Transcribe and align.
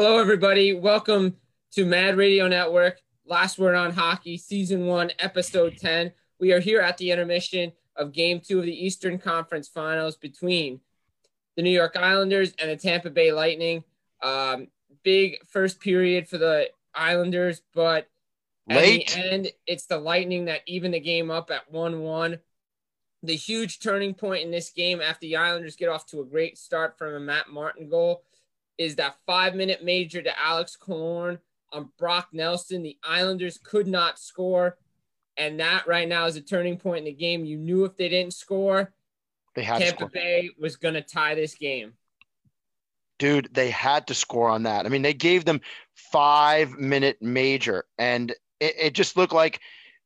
Hello, 0.00 0.20
everybody. 0.20 0.74
Welcome 0.74 1.34
to 1.72 1.84
Mad 1.84 2.16
Radio 2.16 2.46
Network. 2.46 3.00
Last 3.26 3.58
Word 3.58 3.74
on 3.74 3.90
Hockey, 3.90 4.36
Season 4.36 4.86
1, 4.86 5.10
Episode 5.18 5.76
10. 5.76 6.12
We 6.38 6.52
are 6.52 6.60
here 6.60 6.80
at 6.80 6.98
the 6.98 7.10
intermission 7.10 7.72
of 7.96 8.12
Game 8.12 8.38
2 8.38 8.60
of 8.60 8.64
the 8.64 8.86
Eastern 8.86 9.18
Conference 9.18 9.66
Finals 9.66 10.16
between 10.16 10.78
the 11.56 11.62
New 11.62 11.72
York 11.72 11.96
Islanders 11.96 12.54
and 12.60 12.70
the 12.70 12.76
Tampa 12.76 13.10
Bay 13.10 13.32
Lightning. 13.32 13.82
Um, 14.22 14.68
big 15.02 15.38
first 15.48 15.80
period 15.80 16.28
for 16.28 16.38
the 16.38 16.70
Islanders, 16.94 17.62
but 17.74 18.06
Late. 18.68 19.10
at 19.10 19.16
the 19.16 19.32
end, 19.32 19.48
it's 19.66 19.86
the 19.86 19.98
Lightning 19.98 20.44
that 20.44 20.60
even 20.66 20.92
the 20.92 21.00
game 21.00 21.28
up 21.28 21.50
at 21.50 21.72
1 21.72 22.02
1. 22.02 22.38
The 23.24 23.34
huge 23.34 23.80
turning 23.80 24.14
point 24.14 24.44
in 24.44 24.52
this 24.52 24.70
game 24.70 25.00
after 25.00 25.26
the 25.26 25.38
Islanders 25.38 25.74
get 25.74 25.88
off 25.88 26.06
to 26.06 26.20
a 26.20 26.24
great 26.24 26.56
start 26.56 26.96
from 26.96 27.14
a 27.14 27.18
Matt 27.18 27.48
Martin 27.48 27.88
goal 27.88 28.22
is 28.78 28.96
that 28.96 29.16
five 29.26 29.54
minute 29.54 29.84
major 29.84 30.22
to 30.22 30.38
Alex 30.40 30.76
Killorn 30.80 31.38
on 31.72 31.90
Brock 31.98 32.28
Nelson. 32.32 32.82
The 32.82 32.96
Islanders 33.02 33.58
could 33.62 33.86
not 33.86 34.18
score. 34.18 34.78
And 35.36 35.60
that 35.60 35.86
right 35.86 36.08
now 36.08 36.26
is 36.26 36.36
a 36.36 36.40
turning 36.40 36.78
point 36.78 36.98
in 36.98 37.04
the 37.04 37.12
game. 37.12 37.44
You 37.44 37.58
knew 37.58 37.84
if 37.84 37.96
they 37.96 38.08
didn't 38.08 38.34
score, 38.34 38.92
They 39.54 39.62
had 39.62 39.78
to 39.78 39.84
Tampa. 39.86 40.08
Bay 40.08 40.50
was 40.58 40.76
going 40.76 40.94
to 40.94 41.02
tie 41.02 41.34
this 41.34 41.54
game. 41.54 41.92
Dude, 43.18 43.48
they 43.52 43.70
had 43.70 44.06
to 44.08 44.14
score 44.14 44.48
on 44.48 44.62
that. 44.62 44.86
I 44.86 44.88
mean, 44.88 45.02
they 45.02 45.14
gave 45.14 45.44
them 45.44 45.60
five 45.94 46.72
minute 46.78 47.18
major, 47.20 47.84
and 47.98 48.30
it, 48.60 48.74
it 48.78 48.94
just 48.94 49.16
looked 49.16 49.32
like 49.32 49.60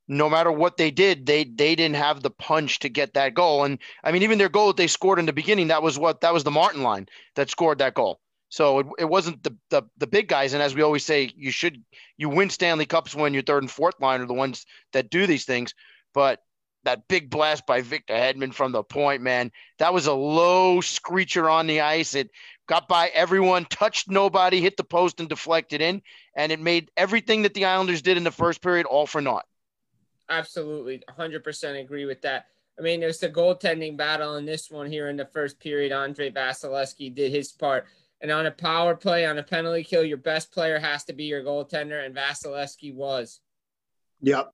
no 0.09 0.31
matter 0.31 0.51
what 0.51 0.79
they 0.79 0.91
did, 0.91 1.27
they 1.27 1.45
they 1.45 1.75
didn't 1.75 1.97
have 1.97 2.23
the 2.23 2.31
punch 2.31 2.79
to 2.81 2.89
get 2.89 3.13
that 3.15 3.35
goal. 3.35 3.65
And 3.65 3.79
I 4.03 4.13
mean, 4.13 4.23
even 4.23 4.39
their 4.39 4.49
goal 4.49 4.69
that 4.69 4.79
they 4.79 4.87
scored 4.87 5.19
in 5.19 5.27
the 5.27 5.33
beginning, 5.33 5.69
that 5.69 5.83
was 5.83 5.99
what 5.99 6.23
that 6.23 6.33
was 6.33 6.45
the 6.45 6.51
Martin 6.51 6.83
line 6.83 7.07
that 7.35 7.51
scored 7.51 7.79
that 7.79 7.95
goal. 7.95 8.22
So 8.53 8.81
it, 8.81 8.87
it 8.99 9.05
wasn't 9.09 9.43
the, 9.43 9.57
the 9.71 9.83
the 9.97 10.07
big 10.07 10.29
guys. 10.29 10.53
And 10.53 10.63
as 10.63 10.75
we 10.75 10.83
always 10.83 11.07
say, 11.07 11.33
you 11.35 11.51
should 11.51 11.83
you 12.19 12.29
win 12.29 12.51
Stanley 12.51 12.85
Cups 12.85 13.15
when 13.15 13.33
your 13.33 13.43
third 13.43 13.63
and 13.63 13.71
fourth 13.71 13.99
line 13.99 14.21
are 14.21 14.27
the 14.27 14.35
ones 14.35 14.67
that 14.93 15.09
do 15.09 15.27
these 15.27 15.47
things. 15.47 15.73
But 16.13 16.41
that 16.85 17.09
big 17.09 17.31
blast 17.31 17.65
by 17.65 17.81
Victor 17.81 18.13
Hedman 18.13 18.53
from 18.53 18.73
the 18.73 18.83
point, 18.83 19.23
man, 19.23 19.53
that 19.79 19.95
was 19.95 20.07
a 20.07 20.13
low 20.13 20.83
screecher 20.83 21.49
on 21.49 21.67
the 21.67 21.81
ice. 21.81 22.15
It 22.15 22.29
got 22.67 22.89
by 22.89 23.09
everyone, 23.15 23.65
touched 23.65 24.11
nobody, 24.11 24.61
hit 24.61 24.77
the 24.77 24.85
post 24.85 25.19
and 25.19 25.31
deflected 25.31 25.81
in, 25.81 26.03
and 26.37 26.53
it 26.53 26.61
made 26.61 26.91
everything 26.95 27.43
that 27.43 27.55
the 27.55 27.65
Islanders 27.65 28.03
did 28.03 28.19
in 28.19 28.25
the 28.25 28.31
first 28.31 28.61
period 28.61 28.85
all 28.85 29.07
for 29.07 29.23
naught. 29.23 29.47
Absolutely. 30.29 31.03
100% 31.19 31.81
agree 31.81 32.05
with 32.05 32.21
that. 32.21 32.49
I 32.79 32.83
mean, 32.83 33.01
there's 33.01 33.19
the 33.19 33.31
goaltending 33.31 33.97
battle 33.97 34.37
in 34.37 34.45
this 34.45 34.71
one 34.71 34.91
here 34.91 35.09
in 35.09 35.17
the 35.17 35.27
first 35.33 35.59
period. 35.59 35.91
Andre 35.91 36.31
Vasilevskiy 36.31 37.15
did 37.15 37.33
his 37.33 37.51
part. 37.51 37.87
And 38.23 38.31
on 38.31 38.47
a 38.47 38.53
power 38.53 38.95
play, 38.95 39.27
on 39.27 39.37
a 39.39 39.43
penalty 39.43 39.83
kill, 39.83 40.05
your 40.05 40.17
best 40.17 40.53
player 40.53 40.79
has 40.79 41.05
to 41.05 41.13
be 41.13 41.25
your 41.25 41.43
goaltender, 41.43 42.07
and 42.07 42.15
Vasilevskiy 42.15 42.95
was. 42.95 43.41
Yeah. 44.21 44.45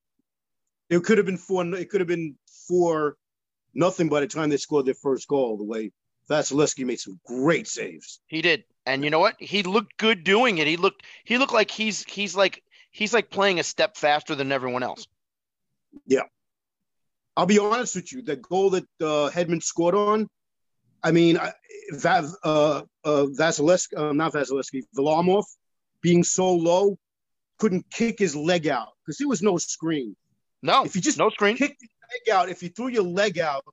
It 0.89 1.05
could 1.05 1.19
have 1.19 1.27
been 1.27 1.37
four. 1.37 1.65
It 1.75 1.91
could 1.91 2.01
have 2.01 2.09
been 2.09 2.37
four, 2.67 3.17
nothing 3.75 4.09
by 4.09 4.21
the 4.21 4.27
time 4.27 4.49
they 4.49 4.57
scored 4.57 4.87
their 4.87 4.95
first 4.95 5.29
goal. 5.29 5.59
The 5.59 5.65
way 5.65 5.93
Vasilevskiy 6.31 6.87
made 6.87 6.99
some 6.99 7.21
great 7.27 7.69
saves. 7.69 8.21
He 8.27 8.41
did. 8.41 8.65
And 8.87 9.05
you 9.05 9.11
know 9.11 9.19
what? 9.19 9.37
He 9.39 9.63
looked 9.63 9.99
good 9.99 10.25
doing 10.25 10.59
it. 10.59 10.67
He 10.67 10.79
looked 10.79 11.05
he 11.25 11.37
looked 11.37 11.53
like 11.53 11.71
he's 11.71 12.05
he's 12.05 12.35
like 12.35 12.63
he's 12.91 13.13
like 13.13 13.29
playing 13.29 13.61
a 13.61 13.63
step 13.63 13.99
faster 13.99 14.35
than 14.35 14.51
everyone 14.51 14.83
else. 14.83 15.07
Yeah. 16.07 16.23
I'll 17.37 17.47
be 17.47 17.59
honest 17.59 17.95
with 17.97 18.13
you. 18.13 18.23
The 18.23 18.37
goal 18.37 18.71
that 18.71 18.85
uh, 19.01 19.31
Hedman 19.31 19.63
scored 19.63 19.95
on, 19.95 20.29
I 21.03 21.11
mean, 21.13 21.39
I- 21.39 21.53
Va- 21.93 22.31
uh, 22.45 22.83
uh, 23.05 23.27
Vasilevskiy, 23.39 23.97
uh, 23.97 24.13
not 24.13 24.33
Vasilevskiy, 24.35 24.83
Varlamov, 24.97 25.45
being 26.03 26.23
so 26.23 26.53
low, 26.55 26.99
couldn't 27.59 27.87
kick 27.91 28.19
his 28.19 28.37
leg 28.37 28.69
out 28.69 28.89
because 29.05 29.17
there 29.19 29.27
was 29.29 29.41
no 29.43 29.57
screen. 29.57 30.15
No, 30.63 30.85
If 30.85 30.95
you 30.95 31.01
just 31.01 31.17
no 31.19 31.31
screen. 31.31 31.57
kick 31.57 31.77
your 31.81 31.89
leg 32.13 32.39
out, 32.43 32.49
if 32.51 32.63
you 32.63 32.69
threw 32.69 32.89
your 32.89 33.05
leg 33.05 33.39
out, 33.39 33.65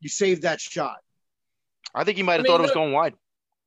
you 0.00 0.08
saved 0.10 0.42
that 0.42 0.60
shot. 0.60 0.98
I 1.94 2.04
think 2.04 2.16
he 2.18 2.22
might 2.22 2.32
have 2.34 2.40
I 2.40 2.42
mean, 2.42 2.50
thought 2.52 2.60
it 2.60 2.62
was 2.62 2.68
look- 2.68 2.74
going 2.74 2.92
wide. 2.92 3.14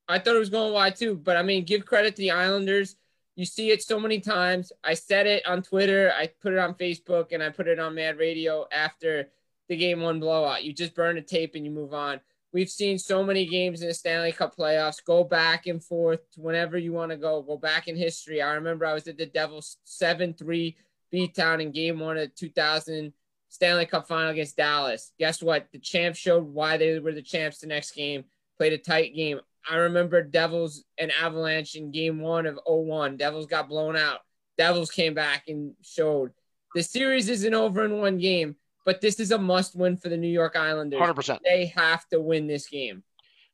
I 0.08 0.20
thought 0.20 0.36
it 0.36 0.40
was 0.40 0.52
going 0.52 0.72
wide 0.74 0.96
too, 0.96 1.16
but 1.16 1.36
I 1.36 1.42
mean, 1.42 1.64
give 1.66 1.86
credit 1.88 2.16
to 2.18 2.22
the 2.22 2.32
Islanders. 2.32 2.96
You 3.36 3.46
see 3.46 3.72
it 3.72 3.82
so 3.82 4.00
many 4.00 4.20
times. 4.20 4.72
I 4.84 4.94
said 4.94 5.26
it 5.26 5.44
on 5.48 5.64
Twitter, 5.64 6.14
I 6.16 6.28
put 6.28 6.54
it 6.54 6.60
on 6.60 6.76
Facebook, 6.76 7.32
and 7.32 7.42
I 7.42 7.50
put 7.50 7.68
it 7.68 7.80
on 7.80 7.96
Mad 7.96 8.20
Radio 8.20 8.68
after 8.72 9.30
the 9.70 9.76
game 9.76 10.02
one 10.02 10.20
blowout. 10.20 10.64
You 10.64 10.72
just 10.74 10.94
burn 10.94 11.16
the 11.16 11.22
tape 11.24 11.56
and 11.56 11.66
you 11.66 11.72
move 11.72 11.94
on. 11.96 12.20
We've 12.56 12.70
seen 12.70 12.98
so 12.98 13.22
many 13.22 13.46
games 13.46 13.82
in 13.82 13.90
the 13.90 13.94
Stanley 13.94 14.32
Cup 14.32 14.56
playoffs 14.56 15.04
go 15.04 15.26
back 15.26 15.68
and 15.68 15.84
forth 15.84 16.22
whenever 16.38 16.78
you 16.78 16.94
want 16.94 17.12
to 17.12 17.18
go. 17.18 17.42
Go 17.42 17.58
back 17.58 17.90
in 17.90 17.98
history. 17.98 18.42
I 18.42 18.54
remember 18.54 18.86
I 18.86 18.94
was 18.94 19.10
at 19.10 19.18
the 19.18 19.26
Devils 19.26 19.76
7 19.84 20.34
3 20.36 20.78
beat 21.12 21.36
beatdown 21.36 21.62
in 21.62 21.74
game 21.74 22.00
one 22.00 22.16
of 22.16 22.30
the 22.30 22.34
2000 22.34 23.12
Stanley 23.50 23.86
Cup 23.86 24.08
final 24.08 24.30
against 24.30 24.56
Dallas. 24.56 25.12
Guess 25.20 25.44
what? 25.44 25.68
The 25.74 25.80
champs 25.80 26.18
showed 26.18 26.46
why 26.46 26.78
they 26.78 26.98
were 27.00 27.12
the 27.12 27.22
champs 27.22 27.58
the 27.58 27.68
next 27.68 27.92
game, 27.92 28.24
played 28.58 28.72
a 28.72 28.78
tight 28.78 29.14
game. 29.14 29.42
I 29.70 29.76
remember 29.76 30.24
Devils 30.24 30.86
and 30.98 31.12
Avalanche 31.22 31.76
in 31.76 31.92
game 31.92 32.22
one 32.22 32.46
of 32.46 32.58
01. 32.66 33.18
Devils 33.18 33.48
got 33.48 33.68
blown 33.68 33.98
out. 33.98 34.20
Devils 34.58 34.92
came 34.92 35.14
back 35.14 35.50
and 35.50 35.74
showed. 35.82 36.32
The 36.74 36.84
series 36.84 37.28
isn't 37.28 37.54
over 37.54 37.84
in 37.84 37.98
one 38.00 38.18
game, 38.18 38.56
but 38.86 39.02
this 39.02 39.20
is 39.20 39.32
a 39.32 39.38
must 39.38 39.76
win 39.76 39.98
for 39.98 40.10
the 40.10 40.18
New 40.18 40.30
York 40.30 40.56
Islanders. 40.56 41.00
Hundred 41.00 41.16
percent. 41.16 41.42
They 41.44 41.66
have 41.76 42.08
to 42.10 42.22
win 42.22 42.48
this 42.48 42.68
game. 42.70 43.04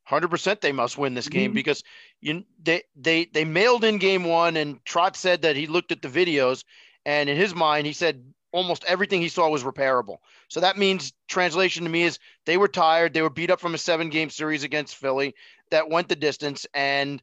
Hundred 0.04 0.28
percent, 0.28 0.60
they 0.60 0.72
must 0.72 0.98
win 0.98 1.14
this 1.14 1.28
game 1.28 1.52
Mhm. 1.52 1.54
because 1.54 1.82
you 2.20 2.44
they 2.62 2.82
they 2.96 3.24
they 3.26 3.44
mailed 3.44 3.84
in 3.84 3.98
game 3.98 4.24
one, 4.24 4.56
and 4.56 4.84
Trotz 4.84 5.16
said 5.16 5.42
that 5.42 5.56
he 5.56 5.66
looked 5.66 5.92
at 5.92 6.02
the 6.02 6.08
videos, 6.08 6.64
and 7.04 7.28
in 7.28 7.36
his 7.36 7.54
mind, 7.54 7.86
he 7.86 7.92
said 7.92 8.22
almost 8.52 8.84
everything 8.84 9.22
he 9.22 9.28
saw 9.30 9.48
was 9.48 9.62
repairable. 9.62 10.18
So 10.48 10.60
that 10.60 10.76
means 10.76 11.12
translation 11.28 11.84
to 11.84 11.90
me 11.90 12.02
is 12.02 12.18
they 12.44 12.58
were 12.58 12.68
tired, 12.68 13.14
they 13.14 13.22
were 13.22 13.30
beat 13.30 13.50
up 13.50 13.60
from 13.60 13.74
a 13.74 13.78
seven 13.78 14.10
game 14.10 14.28
series 14.28 14.62
against 14.62 14.96
Philly 14.96 15.34
that 15.70 15.88
went 15.88 16.08
the 16.08 16.16
distance, 16.16 16.66
and 16.74 17.22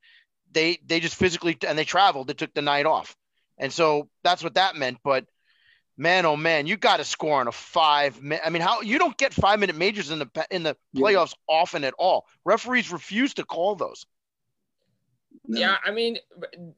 they 0.52 0.80
they 0.86 1.00
just 1.00 1.16
physically 1.16 1.58
and 1.68 1.78
they 1.78 1.86
traveled. 1.86 2.28
They 2.28 2.34
took 2.34 2.54
the 2.54 2.62
night 2.62 2.86
off, 2.86 3.16
and 3.58 3.72
so 3.72 4.10
that's 4.24 4.42
what 4.44 4.56
that 4.56 4.76
meant. 4.78 5.00
But 5.04 5.26
man, 6.00 6.26
oh 6.26 6.38
man, 6.38 6.66
you 6.66 6.78
got 6.78 6.98
to 6.98 7.04
score 7.04 7.40
on 7.42 7.48
a 7.48 7.52
five. 7.52 8.22
mi- 8.24 8.40
I 8.44 8.50
mean, 8.50 8.62
how 8.62 8.82
you 8.82 8.98
don't 8.98 9.18
get 9.18 9.34
five 9.34 9.60
minute 9.60 9.76
majors 9.76 10.10
in 10.10 10.20
the 10.20 10.48
in 10.50 10.64
the 10.64 10.76
Yeah. 10.94 11.02
playoffs 11.02 11.36
often 11.48 11.84
at 11.84 11.94
all. 12.00 12.26
Referees 12.46 12.92
refuse 12.92 13.34
to 13.36 13.44
call 13.46 13.76
those. 13.76 14.06
No. 15.46 15.60
Yeah, 15.60 15.78
I 15.84 15.92
mean, 15.92 16.18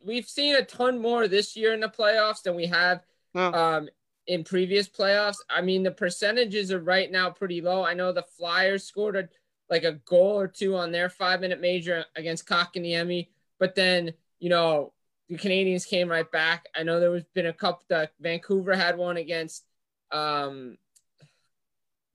we've 0.03 0.27
seen 0.27 0.55
a 0.55 0.63
ton 0.63 0.99
more 0.99 1.27
this 1.27 1.55
year 1.55 1.73
in 1.73 1.79
the 1.79 1.87
playoffs 1.89 2.41
than 2.41 2.55
we 2.55 2.65
have 2.67 3.03
Yeah. 3.33 3.47
um, 3.49 3.89
in 4.27 4.43
previous 4.43 4.87
playoffs. 4.89 5.37
I 5.49 5.61
mean, 5.61 5.83
the 5.83 5.91
percentages 5.91 6.71
are 6.71 6.79
right 6.79 7.11
now 7.11 7.29
pretty 7.29 7.61
low. 7.61 7.83
I 7.83 7.93
know 7.93 8.11
the 8.11 8.23
Flyers 8.23 8.83
scored 8.83 9.15
a, 9.15 9.29
like 9.69 9.83
a 9.83 9.93
goal 9.93 10.39
or 10.39 10.47
two 10.47 10.75
on 10.75 10.91
their 10.91 11.09
five 11.09 11.41
minute 11.41 11.59
major 11.61 12.05
against 12.15 12.47
Kotkaniemi, 12.47 13.27
but 13.59 13.75
then, 13.75 14.13
you 14.39 14.49
know, 14.49 14.93
the 15.31 15.37
Canadiens 15.37 15.87
came 15.87 16.09
right 16.09 16.29
back. 16.31 16.67
I 16.75 16.83
know 16.83 16.99
there 16.99 17.09
was 17.09 17.23
been 17.33 17.47
a 17.47 17.53
couple 17.53 17.85
that 17.89 18.11
Vancouver 18.19 18.75
had 18.75 18.97
one 18.97 19.17
against 19.17 19.65
um, 20.11 20.77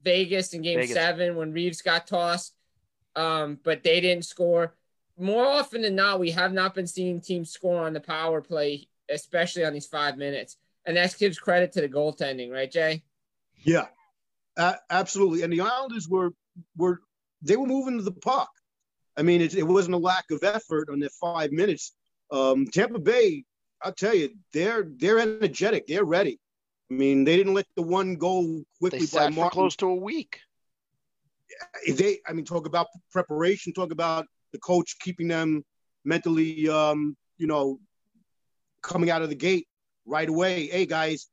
Vegas 0.04 0.52
in 0.52 0.62
game 0.62 0.78
Vegas. 0.78 0.94
seven 0.94 1.34
when 1.34 1.52
Reaves 1.52 1.82
got 1.82 2.06
tossed, 2.06 2.54
um, 3.16 3.58
but 3.64 3.82
they 3.82 4.00
didn't 4.00 4.24
score 4.24 4.74
more 5.18 5.46
often 5.46 5.82
than 5.82 5.94
not, 5.94 6.20
we 6.20 6.30
have 6.32 6.52
not 6.52 6.74
been 6.74 6.86
seeing 6.86 7.20
teams 7.20 7.50
score 7.50 7.84
on 7.84 7.92
the 7.92 8.00
power 8.00 8.40
play, 8.40 8.88
especially 9.10 9.64
on 9.64 9.72
these 9.72 9.86
five 9.86 10.16
minutes. 10.16 10.56
And 10.84 10.96
that 10.96 11.16
gives 11.18 11.38
credit 11.38 11.72
to 11.72 11.80
the 11.80 11.88
goaltending, 11.88 12.52
right, 12.52 12.70
Jay? 12.70 13.02
Yeah, 13.64 13.86
a- 14.56 14.76
absolutely. 14.90 15.42
And 15.42 15.52
the 15.52 15.62
Islanders 15.62 16.08
were 16.08 16.30
were 16.76 17.00
they 17.42 17.56
were 17.56 17.66
moving 17.66 17.98
to 17.98 18.04
the 18.04 18.12
puck. 18.12 18.50
I 19.16 19.22
mean, 19.22 19.40
it, 19.40 19.54
it 19.54 19.62
wasn't 19.62 19.94
a 19.94 19.98
lack 19.98 20.30
of 20.30 20.42
effort 20.42 20.90
on 20.90 21.00
their 21.00 21.08
five 21.08 21.50
minutes. 21.50 21.92
Um, 22.30 22.66
Tampa 22.66 22.98
Bay, 22.98 23.44
I'll 23.82 23.92
tell 23.92 24.14
you, 24.14 24.30
they're 24.52 24.86
they're 24.96 25.18
energetic. 25.18 25.86
They're 25.86 26.04
ready. 26.04 26.38
I 26.90 26.94
mean, 26.94 27.24
they 27.24 27.36
didn't 27.36 27.54
let 27.54 27.66
the 27.76 27.82
one 27.82 28.16
goal 28.16 28.44
They 28.46 28.64
quickly 28.78 29.00
by 29.00 29.06
sat 29.06 29.34
for 29.34 29.50
close 29.50 29.76
to 29.76 29.86
a 29.86 29.94
week. 29.94 30.38
They, 31.86 32.18
I 32.26 32.32
mean, 32.32 32.44
talk 32.44 32.66
about 32.66 32.88
preparation. 33.12 33.72
Talk 33.72 33.92
about 33.92 34.26
the 34.52 34.58
coach 34.58 34.96
keeping 35.00 35.28
them 35.28 35.64
mentally, 36.04 36.68
um, 36.68 37.16
you 37.38 37.46
know, 37.46 37.78
coming 38.82 39.10
out 39.10 39.22
of 39.22 39.28
the 39.28 39.34
gate 39.34 39.66
right 40.04 40.28
away. 40.28 40.66
Hey 40.66 40.86
guys, 40.86 41.28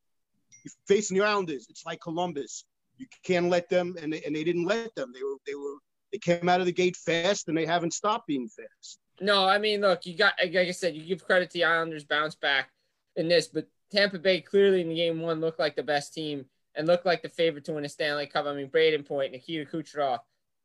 you're 0.63 0.73
facing 0.87 1.17
the 1.17 1.25
Islanders. 1.25 1.67
It's 1.69 1.85
like 1.85 2.01
Columbus. 2.01 2.65
You 2.97 3.07
can't 3.23 3.49
let 3.49 3.69
them, 3.69 3.95
and 4.01 4.13
they, 4.13 4.21
and 4.23 4.35
they 4.35 4.43
didn't 4.43 4.65
let 4.65 4.93
them. 4.95 5.11
They 5.13 5.23
were 5.23 5.37
they 5.45 5.55
were 5.55 5.77
they 6.11 6.19
came 6.19 6.49
out 6.49 6.59
of 6.59 6.65
the 6.65 6.71
gate 6.71 6.95
fast, 6.95 7.47
and 7.47 7.57
they 7.57 7.65
haven't 7.65 7.93
stopped 7.93 8.27
being 8.27 8.49
fast. 8.49 8.99
No, 9.21 9.45
I 9.47 9.57
mean, 9.59 9.81
look, 9.81 10.05
you 10.05 10.17
got, 10.17 10.33
like 10.41 10.55
I 10.55 10.71
said, 10.71 10.95
you 10.95 11.03
give 11.03 11.25
credit 11.25 11.49
to 11.51 11.53
the 11.53 11.63
Islanders 11.65 12.03
bounce 12.03 12.35
back 12.35 12.69
in 13.15 13.27
this, 13.27 13.47
but 13.47 13.67
Tampa 13.91 14.17
Bay 14.19 14.41
clearly 14.41 14.81
in 14.81 14.93
game 14.95 15.21
one 15.21 15.39
looked 15.39 15.59
like 15.59 15.75
the 15.75 15.83
best 15.83 16.13
team 16.13 16.45
and 16.75 16.87
looked 16.87 17.05
like 17.05 17.21
the 17.21 17.29
favorite 17.29 17.65
to 17.65 17.73
win 17.73 17.85
a 17.85 17.89
Stanley 17.89 18.25
Cup. 18.25 18.45
I 18.45 18.53
mean, 18.53 18.69
Brayden 18.69 19.05
Point, 19.07 19.31
Nikita 19.31 19.69
Kucherov, 19.69 20.19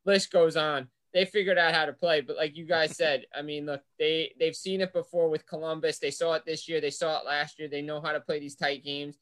list 0.05 0.31
goes 0.31 0.57
on. 0.57 0.87
they 1.13 1.25
figured 1.25 1.57
out 1.57 1.73
how 1.73 1.85
to 1.85 1.93
play. 1.93 2.21
But 2.21 2.37
like 2.37 2.55
you 2.55 2.65
guys 2.65 2.95
said, 2.97 3.25
I 3.35 3.41
mean, 3.41 3.65
look, 3.65 3.81
they 3.97 4.33
they've 4.39 4.55
seen 4.55 4.81
it 4.81 4.93
before 4.93 5.29
with 5.29 5.45
Columbus. 5.45 5.99
They 5.99 6.11
saw 6.11 6.33
it 6.33 6.43
this 6.45 6.67
year. 6.67 6.81
They 6.81 6.89
saw 6.89 7.19
it 7.19 7.25
last 7.25 7.59
year. 7.59 7.67
They 7.67 7.81
know 7.81 8.01
how 8.01 8.13
to 8.13 8.19
play 8.19 8.39
these 8.39 8.55
tight 8.55 8.83
games. 8.83 9.17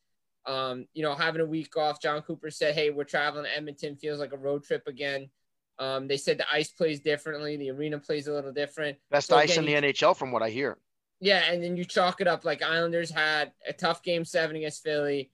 Um, 0.45 0.87
you 0.93 1.03
know, 1.03 1.13
having 1.13 1.41
a 1.41 1.45
week 1.45 1.75
off, 1.75 2.01
Jon 2.01 2.21
Cooper 2.21 2.49
said, 2.49 2.73
"Hey, 2.75 2.89
we're 2.89 3.03
traveling 3.03 3.43
to 3.43 3.55
Edmonton. 3.55 3.97
Feels 3.97 4.19
like 4.19 4.31
a 4.33 4.37
road 4.37 4.63
trip 4.63 4.87
again." 4.87 5.29
Um, 5.79 6.07
they 6.07 6.17
said 6.17 6.37
the 6.37 6.45
ice 6.51 6.69
plays 6.69 6.99
differently. 6.99 7.55
The 7.57 7.71
arena 7.71 7.99
plays 7.99 8.27
a 8.27 8.33
little 8.33 8.51
different. 8.51 8.97
Best 9.11 9.27
so 9.27 9.37
ice 9.37 9.57
in 9.57 9.65
the 9.65 9.73
NHL, 9.73 10.15
from 10.15 10.31
what 10.31 10.41
I 10.41 10.49
hear. 10.49 10.77
Yeah, 11.19 11.43
and 11.51 11.63
then 11.63 11.77
you 11.77 11.85
chalk 11.85 12.21
it 12.21 12.27
up 12.27 12.45
like 12.45 12.61
Islanders 12.61 13.09
had 13.09 13.51
a 13.67 13.73
tough 13.73 14.03
game 14.03 14.25
seven 14.25 14.55
against 14.55 14.83
Philly. 14.83 15.31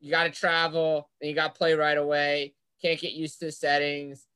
You 0.00 0.10
got 0.10 0.24
to 0.24 0.30
travel, 0.30 1.10
and 1.20 1.28
you 1.28 1.34
got 1.34 1.54
to 1.54 1.58
play 1.58 1.74
right 1.74 1.96
away. 1.96 2.54
Can't 2.82 3.00
get 3.00 3.12
used 3.12 3.38
to 3.40 3.46
the 3.46 3.52
settings. 3.52 4.26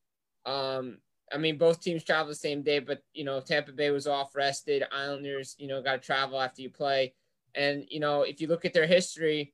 Um, 0.46 0.98
I 1.32 1.38
mean, 1.38 1.58
both 1.58 1.81
teams 1.81 2.02
travel 2.02 2.28
the 2.28 2.34
same 2.34 2.62
day, 2.62 2.78
but 2.78 3.02
you 3.12 3.25
know, 3.25 3.40
Tampa 3.40 3.72
Bay 3.72 3.90
was 3.90 4.06
off 4.06 4.34
rested. 4.34 4.84
Islanders, 4.93 5.54
you 5.58 5.69
know, 5.69 5.82
got 5.82 6.02
to 6.02 6.06
travel 6.06 6.40
after 6.40 6.62
you 6.62 6.70
play. 6.70 7.14
And 7.54 7.84
you 7.88 8.00
know, 8.00 8.22
if 8.22 8.40
you 8.40 8.46
look 8.46 8.64
at 8.64 8.72
their 8.72 8.86
history, 8.86 9.52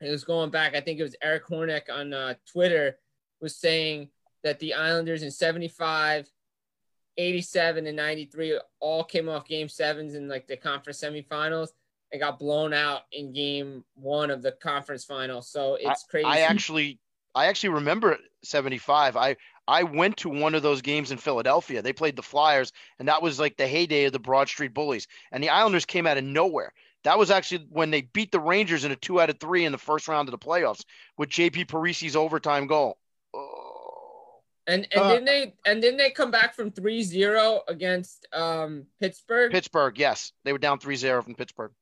it 0.00 0.10
was 0.10 0.24
going 0.24 0.50
back. 0.50 0.74
I 0.74 0.80
think 0.80 0.98
it 0.98 1.04
was 1.04 1.16
Eric 1.22 1.46
Hornick 1.46 1.90
on 1.92 2.12
uh, 2.12 2.34
Twitter 2.50 2.98
was 3.40 3.56
saying 3.56 4.08
that 4.42 4.58
the 4.58 4.74
Islanders 4.74 5.22
in 5.22 5.30
75, 5.30 6.30
87, 7.16 7.86
and 7.86 7.96
93 7.96 8.60
all 8.80 9.04
came 9.04 9.28
off 9.28 9.46
game 9.46 9.68
sevens 9.68 10.14
in 10.14 10.28
like 10.28 10.46
the 10.46 10.56
conference 10.56 11.00
semifinals 11.00 11.70
and 12.12 12.20
got 12.20 12.38
blown 12.38 12.72
out 12.72 13.02
in 13.12 13.32
game 13.32 13.84
one 13.94 14.30
of 14.30 14.42
the 14.42 14.52
conference 14.52 15.04
final. 15.04 15.42
So 15.42 15.76
it's 15.80 16.04
crazy. 16.04 16.26
I, 16.26 16.36
I 16.36 16.40
actually 16.40 17.00
I 17.34 17.46
actually 17.46 17.70
remember 17.70 18.16
75. 18.44 19.16
I 19.16 19.36
I 19.68 19.82
went 19.82 20.16
to 20.18 20.28
one 20.28 20.54
of 20.54 20.62
those 20.62 20.80
games 20.80 21.10
in 21.10 21.18
Philadelphia. 21.18 21.82
They 21.82 21.92
played 21.92 22.16
the 22.16 22.22
Flyers, 22.22 22.72
and 22.98 23.08
that 23.08 23.22
was 23.22 23.40
like 23.40 23.56
the 23.56 23.66
heyday 23.66 24.04
of 24.04 24.12
the 24.12 24.18
Broad 24.18 24.48
Street 24.48 24.72
Bullies. 24.72 25.08
And 25.32 25.42
the 25.42 25.50
Islanders 25.50 25.84
came 25.84 26.06
out 26.06 26.18
of 26.18 26.24
nowhere. 26.24 26.72
That 27.04 27.18
was 27.18 27.30
actually 27.30 27.66
when 27.70 27.90
they 27.90 28.02
beat 28.02 28.32
the 28.32 28.40
Rangers 28.40 28.84
in 28.84 28.92
a 28.92 28.96
two 28.96 29.20
out 29.20 29.30
of 29.30 29.38
three 29.38 29.64
in 29.64 29.72
the 29.72 29.78
first 29.78 30.08
round 30.08 30.28
of 30.28 30.32
the 30.32 30.38
playoffs 30.38 30.84
with 31.16 31.28
JP 31.28 31.68
Parise's 31.68 32.16
overtime 32.16 32.66
goal. 32.66 32.98
And 34.66 34.86
and 34.92 35.02
uh, 35.02 35.12
didn't 35.12 35.26
they 35.26 35.54
and 35.64 35.80
didn't 35.80 35.98
they 35.98 36.10
come 36.10 36.30
back 36.30 36.54
from 36.54 36.70
3-0 36.70 37.60
against 37.68 38.26
um, 38.32 38.86
Pittsburgh? 39.00 39.52
Pittsburgh, 39.52 39.98
yes. 39.98 40.32
They 40.44 40.52
were 40.52 40.58
down 40.58 40.78
3-0 40.78 41.22
from 41.22 41.34
Pittsburgh. 41.34 41.72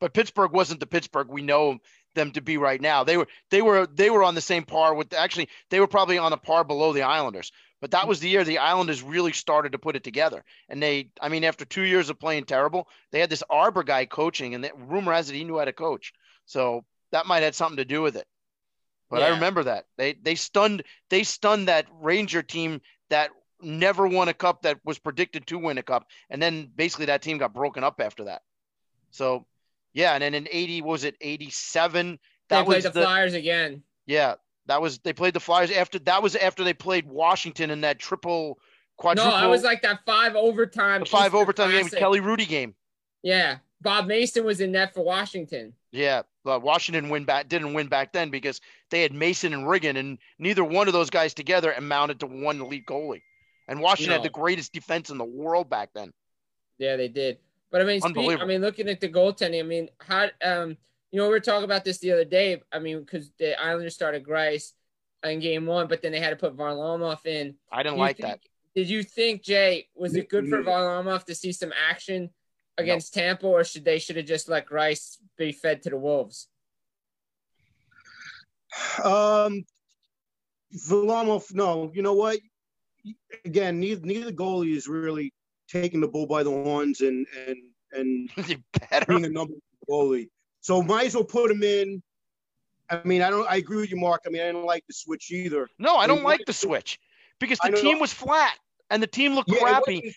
But 0.00 0.12
Pittsburgh 0.12 0.52
wasn't 0.52 0.80
the 0.80 0.86
Pittsburgh 0.86 1.28
we 1.28 1.42
know 1.42 1.78
them 2.14 2.32
to 2.32 2.42
be 2.42 2.58
right 2.58 2.80
now. 2.80 3.04
They 3.04 3.16
were 3.16 3.28
they 3.50 3.62
were 3.62 3.86
they 3.86 4.10
were 4.10 4.22
on 4.22 4.34
the 4.34 4.40
same 4.40 4.64
par 4.64 4.94
with 4.94 5.14
actually 5.14 5.48
they 5.70 5.80
were 5.80 5.86
probably 5.86 6.18
on 6.18 6.32
a 6.32 6.36
par 6.36 6.64
below 6.64 6.92
the 6.92 7.02
Islanders. 7.02 7.50
But 7.80 7.90
that 7.90 8.08
was 8.08 8.20
the 8.20 8.28
year 8.28 8.44
the 8.44 8.58
Islanders 8.58 9.02
really 9.02 9.32
started 9.32 9.72
to 9.72 9.78
put 9.78 9.96
it 9.96 10.04
together. 10.04 10.44
And 10.68 10.82
they 10.82 11.08
I 11.20 11.28
mean 11.30 11.44
after 11.44 11.64
2 11.64 11.82
years 11.82 12.10
of 12.10 12.20
playing 12.20 12.44
terrible, 12.44 12.88
they 13.10 13.20
had 13.20 13.30
this 13.30 13.42
Arbour 13.48 13.82
guy 13.82 14.04
coaching 14.04 14.54
and 14.54 14.64
the, 14.64 14.70
rumor 14.76 15.14
has 15.14 15.30
it 15.30 15.34
he 15.34 15.44
knew 15.44 15.58
how 15.58 15.64
to 15.64 15.72
coach. 15.72 16.12
So 16.44 16.84
that 17.12 17.26
might 17.26 17.42
have 17.42 17.54
something 17.54 17.78
to 17.78 17.84
do 17.86 18.02
with 18.02 18.16
it. 18.16 18.26
But 19.10 19.20
yeah. 19.20 19.26
I 19.26 19.28
remember 19.30 19.64
that. 19.64 19.86
They 19.96 20.14
they 20.14 20.34
stunned 20.34 20.82
they 21.10 21.22
stunned 21.22 21.68
that 21.68 21.86
Ranger 22.00 22.42
team 22.42 22.80
that 23.10 23.30
never 23.60 24.06
won 24.06 24.28
a 24.28 24.34
cup 24.34 24.62
that 24.62 24.78
was 24.84 24.98
predicted 24.98 25.46
to 25.46 25.58
win 25.58 25.78
a 25.78 25.82
cup 25.82 26.06
and 26.28 26.42
then 26.42 26.70
basically 26.74 27.06
that 27.06 27.22
team 27.22 27.38
got 27.38 27.54
broken 27.54 27.82
up 27.84 28.00
after 28.00 28.24
that. 28.24 28.42
So 29.10 29.46
yeah, 29.92 30.14
and 30.14 30.22
then 30.22 30.34
in 30.34 30.48
eighty 30.50 30.82
was 30.82 31.04
it 31.04 31.16
eighty 31.20 31.50
seven? 31.50 32.18
That 32.48 32.60
they 32.60 32.64
played 32.64 32.76
was 32.76 32.84
the, 32.84 32.90
the 32.90 33.02
Flyers 33.02 33.34
again. 33.34 33.82
Yeah, 34.06 34.34
that 34.66 34.82
was 34.82 34.98
they 34.98 35.12
played 35.12 35.34
the 35.34 35.40
Flyers 35.40 35.70
after 35.70 35.98
that 36.00 36.22
was 36.22 36.36
after 36.36 36.64
they 36.64 36.74
played 36.74 37.06
Washington 37.06 37.70
in 37.70 37.82
that 37.82 37.98
triple 37.98 38.58
quadruple. 38.96 39.30
No, 39.30 39.46
it 39.46 39.50
was 39.50 39.62
like 39.62 39.82
that 39.82 40.00
five 40.04 40.34
overtime. 40.34 41.00
The 41.00 41.06
five 41.06 41.26
Easter 41.26 41.36
overtime 41.38 41.70
classic. 41.70 41.92
game, 41.92 41.98
Kelly 41.98 42.20
Hrudey 42.20 42.48
game. 42.48 42.74
Yeah, 43.22 43.58
Bob 43.80 44.06
Mason 44.06 44.44
was 44.44 44.60
in 44.60 44.72
net 44.72 44.92
for 44.92 45.04
Washington. 45.04 45.74
Yeah, 45.92 46.22
but 46.44 46.62
Washington 46.62 47.08
win 47.08 47.24
back 47.24 47.48
didn't 47.48 47.74
win 47.74 47.88
back 47.88 48.12
then 48.12 48.30
because 48.30 48.60
they 48.90 49.02
had 49.02 49.12
Mason 49.12 49.52
and 49.52 49.68
Riggin, 49.68 49.96
and 49.96 50.18
neither 50.38 50.62
one 50.62 50.86
of 50.86 50.92
those 50.92 51.10
guys 51.10 51.34
together 51.34 51.72
amounted 51.72 52.20
to 52.20 52.26
one 52.26 52.60
elite 52.60 52.86
goalie. 52.86 53.22
And 53.66 53.80
Washington 53.80 54.10
no. 54.10 54.16
had 54.16 54.24
the 54.24 54.30
greatest 54.30 54.72
defense 54.72 55.08
in 55.10 55.16
the 55.16 55.24
world 55.24 55.70
back 55.70 55.90
then. 55.94 56.12
Yeah, 56.78 56.96
they 56.96 57.08
did. 57.08 57.38
But 57.70 57.80
I 57.80 57.84
mean, 57.84 58.00
speak, 58.00 58.40
I 58.40 58.44
mean, 58.44 58.60
looking 58.60 58.88
at 58.88 59.00
the 59.00 59.08
goaltending, 59.08 59.60
I 59.60 59.62
mean, 59.62 59.88
how 59.98 60.28
um, 60.44 60.76
you 61.10 61.18
know, 61.18 61.24
we 61.24 61.30
were 61.30 61.40
talking 61.40 61.64
about 61.64 61.84
this 61.84 61.98
the 61.98 62.12
other 62.12 62.24
day. 62.24 62.60
I 62.72 62.78
mean, 62.78 63.00
because 63.00 63.30
the 63.38 63.60
Islanders 63.60 63.94
started 63.94 64.24
Greiss 64.24 64.72
in 65.24 65.40
game 65.40 65.64
one, 65.64 65.86
but 65.86 66.02
then 66.02 66.12
they 66.12 66.20
had 66.20 66.30
to 66.30 66.36
put 66.36 66.56
Varlamov 66.56 67.24
in. 67.24 67.54
I 67.72 67.82
didn't 67.82 67.98
like 67.98 68.18
think, 68.18 68.28
that. 68.28 68.40
Did 68.74 68.88
you 68.88 69.02
think, 69.02 69.42
Jay, 69.42 69.88
was 69.94 70.14
it 70.14 70.28
good 70.28 70.48
for 70.48 70.62
Varlamov 70.62 71.24
to 71.24 71.34
see 71.34 71.52
some 71.52 71.72
action 71.88 72.30
against 72.78 73.14
no. 73.16 73.22
Tampa, 73.22 73.46
or 73.46 73.64
should 73.64 73.84
they 73.84 73.98
should 73.98 74.16
have 74.16 74.26
just 74.26 74.48
let 74.48 74.70
Rice 74.70 75.18
be 75.36 75.52
fed 75.52 75.82
to 75.82 75.90
the 75.90 75.96
Wolves? 75.96 76.48
Um, 79.02 79.64
Varlamov, 80.88 81.54
no. 81.54 81.90
You 81.94 82.02
know 82.02 82.14
what? 82.14 82.38
Again, 83.44 83.80
neither 83.80 84.04
neither 84.04 84.32
goalie 84.32 84.74
is 84.74 84.88
really 84.88 85.32
taking 85.68 86.00
the 86.00 86.08
bull 86.08 86.26
by 86.26 86.42
the 86.42 86.50
horns 86.50 87.00
and 87.00 87.26
and 87.46 87.58
and 87.92 88.30
being 89.08 89.24
a 89.24 89.28
number 89.28 89.54
goalie. 89.88 90.28
So 90.60 90.82
might 90.82 91.06
as 91.06 91.14
well 91.14 91.24
put 91.24 91.50
him 91.50 91.62
in. 91.62 92.02
I 92.90 93.00
mean, 93.04 93.22
I 93.22 93.30
don't. 93.30 93.48
I 93.48 93.56
agree 93.56 93.78
with 93.78 93.90
you, 93.90 93.96
Mark. 93.96 94.22
I 94.26 94.30
mean, 94.30 94.42
I 94.42 94.52
don't 94.52 94.66
like 94.66 94.84
the 94.86 94.94
switch 94.94 95.30
either. 95.30 95.68
No, 95.78 95.96
I 95.96 96.06
don't 96.06 96.20
I 96.20 96.22
like 96.22 96.44
the 96.46 96.52
switch 96.52 96.98
because 97.38 97.58
the 97.58 97.72
team 97.72 97.96
know. 97.96 98.00
was 98.00 98.12
flat 98.12 98.56
and 98.90 99.02
the 99.02 99.06
team 99.06 99.34
looked 99.34 99.50
yeah, 99.50 99.58
crappy. 99.58 100.14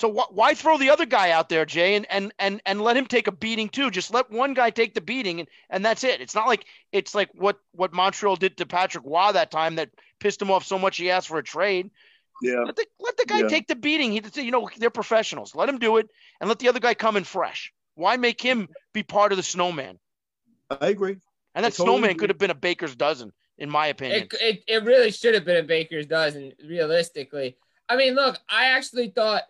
So 0.00 0.10
wh- 0.10 0.34
why 0.34 0.54
throw 0.54 0.78
the 0.78 0.88
other 0.88 1.04
guy 1.04 1.30
out 1.30 1.50
there, 1.50 1.66
Jay, 1.66 1.94
and, 1.94 2.06
and 2.10 2.32
and 2.38 2.62
and 2.64 2.80
let 2.80 2.96
him 2.96 3.04
take 3.04 3.26
a 3.26 3.32
beating 3.32 3.68
too? 3.68 3.90
Just 3.90 4.14
let 4.14 4.30
one 4.30 4.54
guy 4.54 4.70
take 4.70 4.94
the 4.94 5.02
beating, 5.02 5.40
and, 5.40 5.48
and 5.68 5.84
that's 5.84 6.04
it. 6.04 6.22
It's 6.22 6.34
not 6.34 6.46
like 6.46 6.64
it's 6.90 7.14
like 7.14 7.28
what 7.34 7.58
what 7.72 7.92
Montreal 7.92 8.36
did 8.36 8.56
to 8.56 8.64
Patrick 8.64 9.04
Roy 9.06 9.32
that 9.32 9.50
time 9.50 9.74
that 9.76 9.90
pissed 10.18 10.40
him 10.40 10.50
off 10.50 10.64
so 10.64 10.78
much 10.78 10.96
he 10.96 11.10
asked 11.10 11.28
for 11.28 11.36
a 11.36 11.42
trade. 11.42 11.90
Yeah. 12.42 12.60
Let 12.60 12.76
the, 12.76 12.86
let 12.98 13.18
the 13.18 13.26
guy 13.26 13.40
yeah. 13.40 13.48
take 13.48 13.68
the 13.68 13.76
beating. 13.76 14.12
He, 14.12 14.22
you 14.42 14.50
know, 14.50 14.70
they're 14.78 14.88
professionals. 14.88 15.54
Let 15.54 15.68
him 15.68 15.78
do 15.78 15.98
it, 15.98 16.08
and 16.40 16.48
let 16.48 16.60
the 16.60 16.70
other 16.70 16.80
guy 16.80 16.94
come 16.94 17.18
in 17.18 17.24
fresh. 17.24 17.70
Why 17.94 18.16
make 18.16 18.40
him 18.40 18.70
be 18.94 19.02
part 19.02 19.32
of 19.32 19.36
the 19.36 19.42
snowman? 19.42 19.98
I 20.70 20.86
agree. 20.86 21.18
And 21.54 21.62
that 21.62 21.74
totally 21.74 21.86
snowman 21.86 22.10
agree. 22.10 22.20
could 22.20 22.30
have 22.30 22.38
been 22.38 22.50
a 22.50 22.54
baker's 22.54 22.96
dozen, 22.96 23.32
in 23.58 23.68
my 23.68 23.88
opinion. 23.88 24.22
It, 24.22 24.34
it, 24.40 24.64
it 24.66 24.84
really 24.84 25.10
should 25.10 25.34
have 25.34 25.44
been 25.44 25.58
a 25.58 25.68
baker's 25.68 26.06
dozen, 26.06 26.52
realistically. 26.66 27.58
I 27.86 27.96
mean, 27.96 28.14
look, 28.14 28.38
I 28.48 28.66
actually 28.68 29.10
thought, 29.10 29.42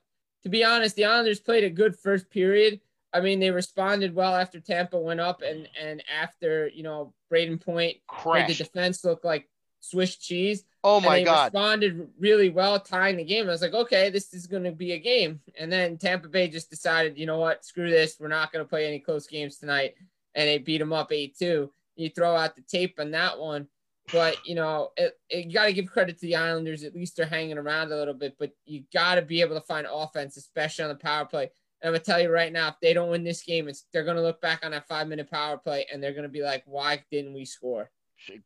to 0.42 0.48
be 0.48 0.64
honest, 0.64 0.96
the 0.96 1.04
Islanders 1.04 1.40
played 1.40 1.64
a 1.64 1.70
good 1.70 1.96
first 1.96 2.30
period. 2.30 2.80
I 3.12 3.20
mean, 3.20 3.40
they 3.40 3.50
responded 3.50 4.14
well 4.14 4.34
after 4.36 4.60
Tampa 4.60 4.98
went 4.98 5.20
up, 5.20 5.42
and 5.42 5.68
and 5.80 6.02
after 6.10 6.68
you 6.68 6.82
know 6.82 7.12
Brayden 7.32 7.60
Point 7.60 7.96
made 8.26 8.46
the 8.46 8.54
defense 8.54 9.04
look 9.04 9.24
like 9.24 9.48
Swiss 9.80 10.16
cheese. 10.16 10.64
Oh 10.82 11.00
my 11.00 11.22
god! 11.22 11.52
Responded 11.52 12.08
really 12.18 12.50
well, 12.50 12.78
tying 12.78 13.16
the 13.16 13.24
game. 13.24 13.46
I 13.46 13.50
was 13.50 13.62
like, 13.62 13.74
okay, 13.74 14.10
this 14.10 14.32
is 14.32 14.46
going 14.46 14.64
to 14.64 14.72
be 14.72 14.92
a 14.92 14.98
game. 14.98 15.40
And 15.58 15.70
then 15.70 15.98
Tampa 15.98 16.28
Bay 16.28 16.48
just 16.48 16.70
decided, 16.70 17.18
you 17.18 17.26
know 17.26 17.38
what? 17.38 17.64
Screw 17.64 17.90
this. 17.90 18.16
We're 18.18 18.28
not 18.28 18.52
going 18.52 18.64
to 18.64 18.68
play 18.68 18.86
any 18.86 19.00
close 19.00 19.26
games 19.26 19.56
tonight, 19.56 19.94
and 20.34 20.48
they 20.48 20.58
beat 20.58 20.78
them 20.78 20.92
up 20.92 21.12
eight 21.12 21.36
two. 21.36 21.70
You 21.96 22.08
throw 22.08 22.36
out 22.36 22.56
the 22.56 22.62
tape 22.62 22.98
on 22.98 23.10
that 23.10 23.38
one, 23.38 23.66
but 24.12 24.36
you 24.46 24.54
know, 24.54 24.90
it, 24.96 25.18
it, 25.28 25.46
you 25.46 25.52
got 25.52 25.66
to 25.66 25.72
give 25.72 25.86
credit 25.86 26.18
to 26.18 26.26
the 26.26 26.36
Islanders. 26.36 26.84
At 26.84 26.94
least 26.94 27.16
they're 27.16 27.26
hanging 27.26 27.58
around 27.58 27.92
a 27.92 27.96
little 27.96 28.14
bit, 28.14 28.36
but 28.38 28.52
you 28.66 28.84
got 28.92 29.16
to 29.16 29.22
be 29.22 29.40
able 29.40 29.54
to 29.54 29.66
find 29.66 29.86
offense, 29.90 30.36
especially 30.36 30.84
on 30.84 30.90
the 30.90 30.96
power 30.96 31.24
play. 31.24 31.50
And 31.82 31.88
I'm 31.88 31.94
gonna 31.94 32.04
tell 32.04 32.20
you 32.20 32.30
right 32.30 32.52
now, 32.52 32.68
if 32.68 32.74
they 32.82 32.92
don't 32.92 33.10
win 33.10 33.24
this 33.24 33.42
game, 33.42 33.68
it's 33.68 33.86
they're 33.92 34.04
gonna 34.04 34.22
look 34.22 34.40
back 34.40 34.64
on 34.64 34.72
that 34.72 34.86
five 34.86 35.08
minute 35.08 35.30
power 35.30 35.56
play 35.56 35.86
and 35.92 36.02
they're 36.02 36.12
gonna 36.12 36.28
be 36.28 36.42
like, 36.42 36.62
why 36.66 37.02
didn't 37.10 37.32
we 37.32 37.44
score? 37.44 37.90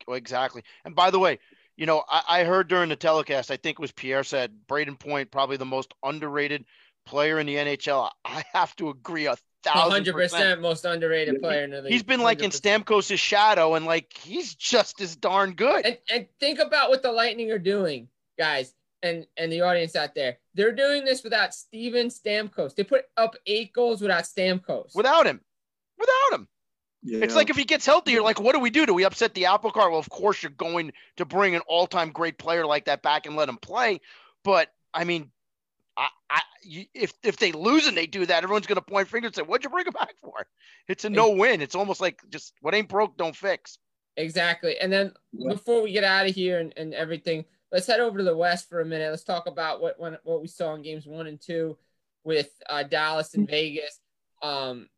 Exactly. 0.08 0.62
And 0.84 0.94
by 0.94 1.10
the 1.10 1.18
way, 1.18 1.40
you 1.76 1.86
know, 1.86 2.04
I, 2.08 2.22
I, 2.28 2.44
heard 2.44 2.68
during 2.68 2.88
the 2.88 2.96
telecast, 2.96 3.50
I 3.50 3.56
think 3.56 3.78
it 3.78 3.82
was 3.82 3.90
Pierre 3.90 4.22
said 4.22 4.52
Brayden 4.68 4.96
Point 4.96 5.32
probably 5.32 5.56
the 5.56 5.64
most 5.64 5.92
underrated 6.04 6.64
player 7.04 7.40
in 7.40 7.46
the 7.46 7.56
NHL. 7.56 8.08
I 8.24 8.44
have 8.52 8.76
to 8.76 8.90
agree 8.90 9.26
a 9.26 9.36
hundred 9.66 10.12
percent 10.14 10.60
most 10.60 10.84
underrated 10.84 11.40
player 11.40 11.64
in 11.64 11.70
the 11.70 11.82
league. 11.82 11.92
He's 11.92 12.02
been 12.02 12.20
like 12.20 12.38
100%. 12.38 12.44
in 12.44 12.50
Stamkos' 12.50 13.18
shadow, 13.18 13.74
and 13.74 13.86
like 13.86 14.16
he's 14.16 14.54
just 14.54 15.00
as 15.00 15.16
darn 15.16 15.54
good. 15.54 15.84
And, 15.84 15.98
and 16.12 16.26
think 16.40 16.58
about 16.58 16.90
what 16.90 17.02
the 17.02 17.12
Lightning 17.12 17.50
are 17.50 17.58
doing, 17.58 18.08
guys, 18.38 18.74
and 19.02 19.26
and 19.36 19.50
the 19.52 19.62
audience 19.62 19.96
out 19.96 20.14
there. 20.14 20.38
They're 20.54 20.74
doing 20.74 21.04
this 21.04 21.22
without 21.22 21.54
Steven 21.54 22.08
Stamkos. 22.08 22.74
They 22.74 22.84
put 22.84 23.04
up 23.16 23.36
eight 23.46 23.72
goals 23.72 24.00
without 24.00 24.24
Stamkos. 24.24 24.94
Without 24.94 25.26
him. 25.26 25.40
Without 25.98 26.40
him. 26.40 26.48
Yeah. 27.04 27.18
It's 27.22 27.34
like 27.34 27.50
if 27.50 27.56
he 27.56 27.64
gets 27.64 27.84
healthy, 27.84 28.12
you're 28.12 28.22
like, 28.22 28.40
what 28.40 28.54
do 28.54 28.60
we 28.60 28.70
do? 28.70 28.86
Do 28.86 28.94
we 28.94 29.04
upset 29.04 29.34
the 29.34 29.46
apple 29.46 29.70
cart? 29.70 29.90
Well, 29.90 30.00
of 30.00 30.08
course 30.08 30.42
you're 30.42 30.50
going 30.50 30.92
to 31.18 31.26
bring 31.26 31.54
an 31.54 31.60
all-time 31.66 32.10
great 32.10 32.38
player 32.38 32.64
like 32.64 32.86
that 32.86 33.02
back 33.02 33.26
and 33.26 33.36
let 33.36 33.48
him 33.48 33.58
play. 33.58 34.00
But 34.42 34.70
I 34.94 35.04
mean, 35.04 35.30
I, 35.96 36.08
I 36.30 36.40
if 36.62 37.12
if 37.22 37.36
they 37.36 37.52
lose 37.52 37.86
and 37.86 37.96
they 37.96 38.06
do 38.06 38.26
that, 38.26 38.42
everyone's 38.42 38.66
going 38.66 38.76
to 38.76 38.82
point 38.82 39.08
fingers 39.08 39.28
and 39.28 39.36
say, 39.36 39.42
"What'd 39.42 39.64
you 39.64 39.70
bring 39.70 39.86
him 39.86 39.92
back 39.92 40.14
for?" 40.20 40.46
It's 40.88 41.04
a 41.04 41.10
no-win. 41.10 41.60
It's 41.60 41.74
almost 41.74 42.00
like 42.00 42.20
just 42.30 42.52
what 42.60 42.74
ain't 42.74 42.88
broke, 42.88 43.16
don't 43.16 43.36
fix. 43.36 43.78
Exactly. 44.16 44.78
And 44.78 44.92
then 44.92 45.12
yeah. 45.32 45.52
before 45.52 45.82
we 45.82 45.92
get 45.92 46.04
out 46.04 46.26
of 46.26 46.34
here 46.34 46.60
and, 46.60 46.72
and 46.76 46.94
everything, 46.94 47.44
let's 47.72 47.86
head 47.86 48.00
over 48.00 48.18
to 48.18 48.24
the 48.24 48.36
West 48.36 48.68
for 48.68 48.80
a 48.80 48.84
minute. 48.84 49.10
Let's 49.10 49.24
talk 49.24 49.46
about 49.46 49.80
what 49.80 49.98
when, 49.98 50.16
what 50.24 50.40
we 50.40 50.48
saw 50.48 50.74
in 50.74 50.82
games 50.82 51.06
one 51.06 51.26
and 51.26 51.40
two 51.40 51.76
with 52.22 52.50
uh, 52.68 52.82
Dallas 52.84 53.34
and 53.34 53.48
Vegas. 53.48 54.00
Um, 54.42 54.88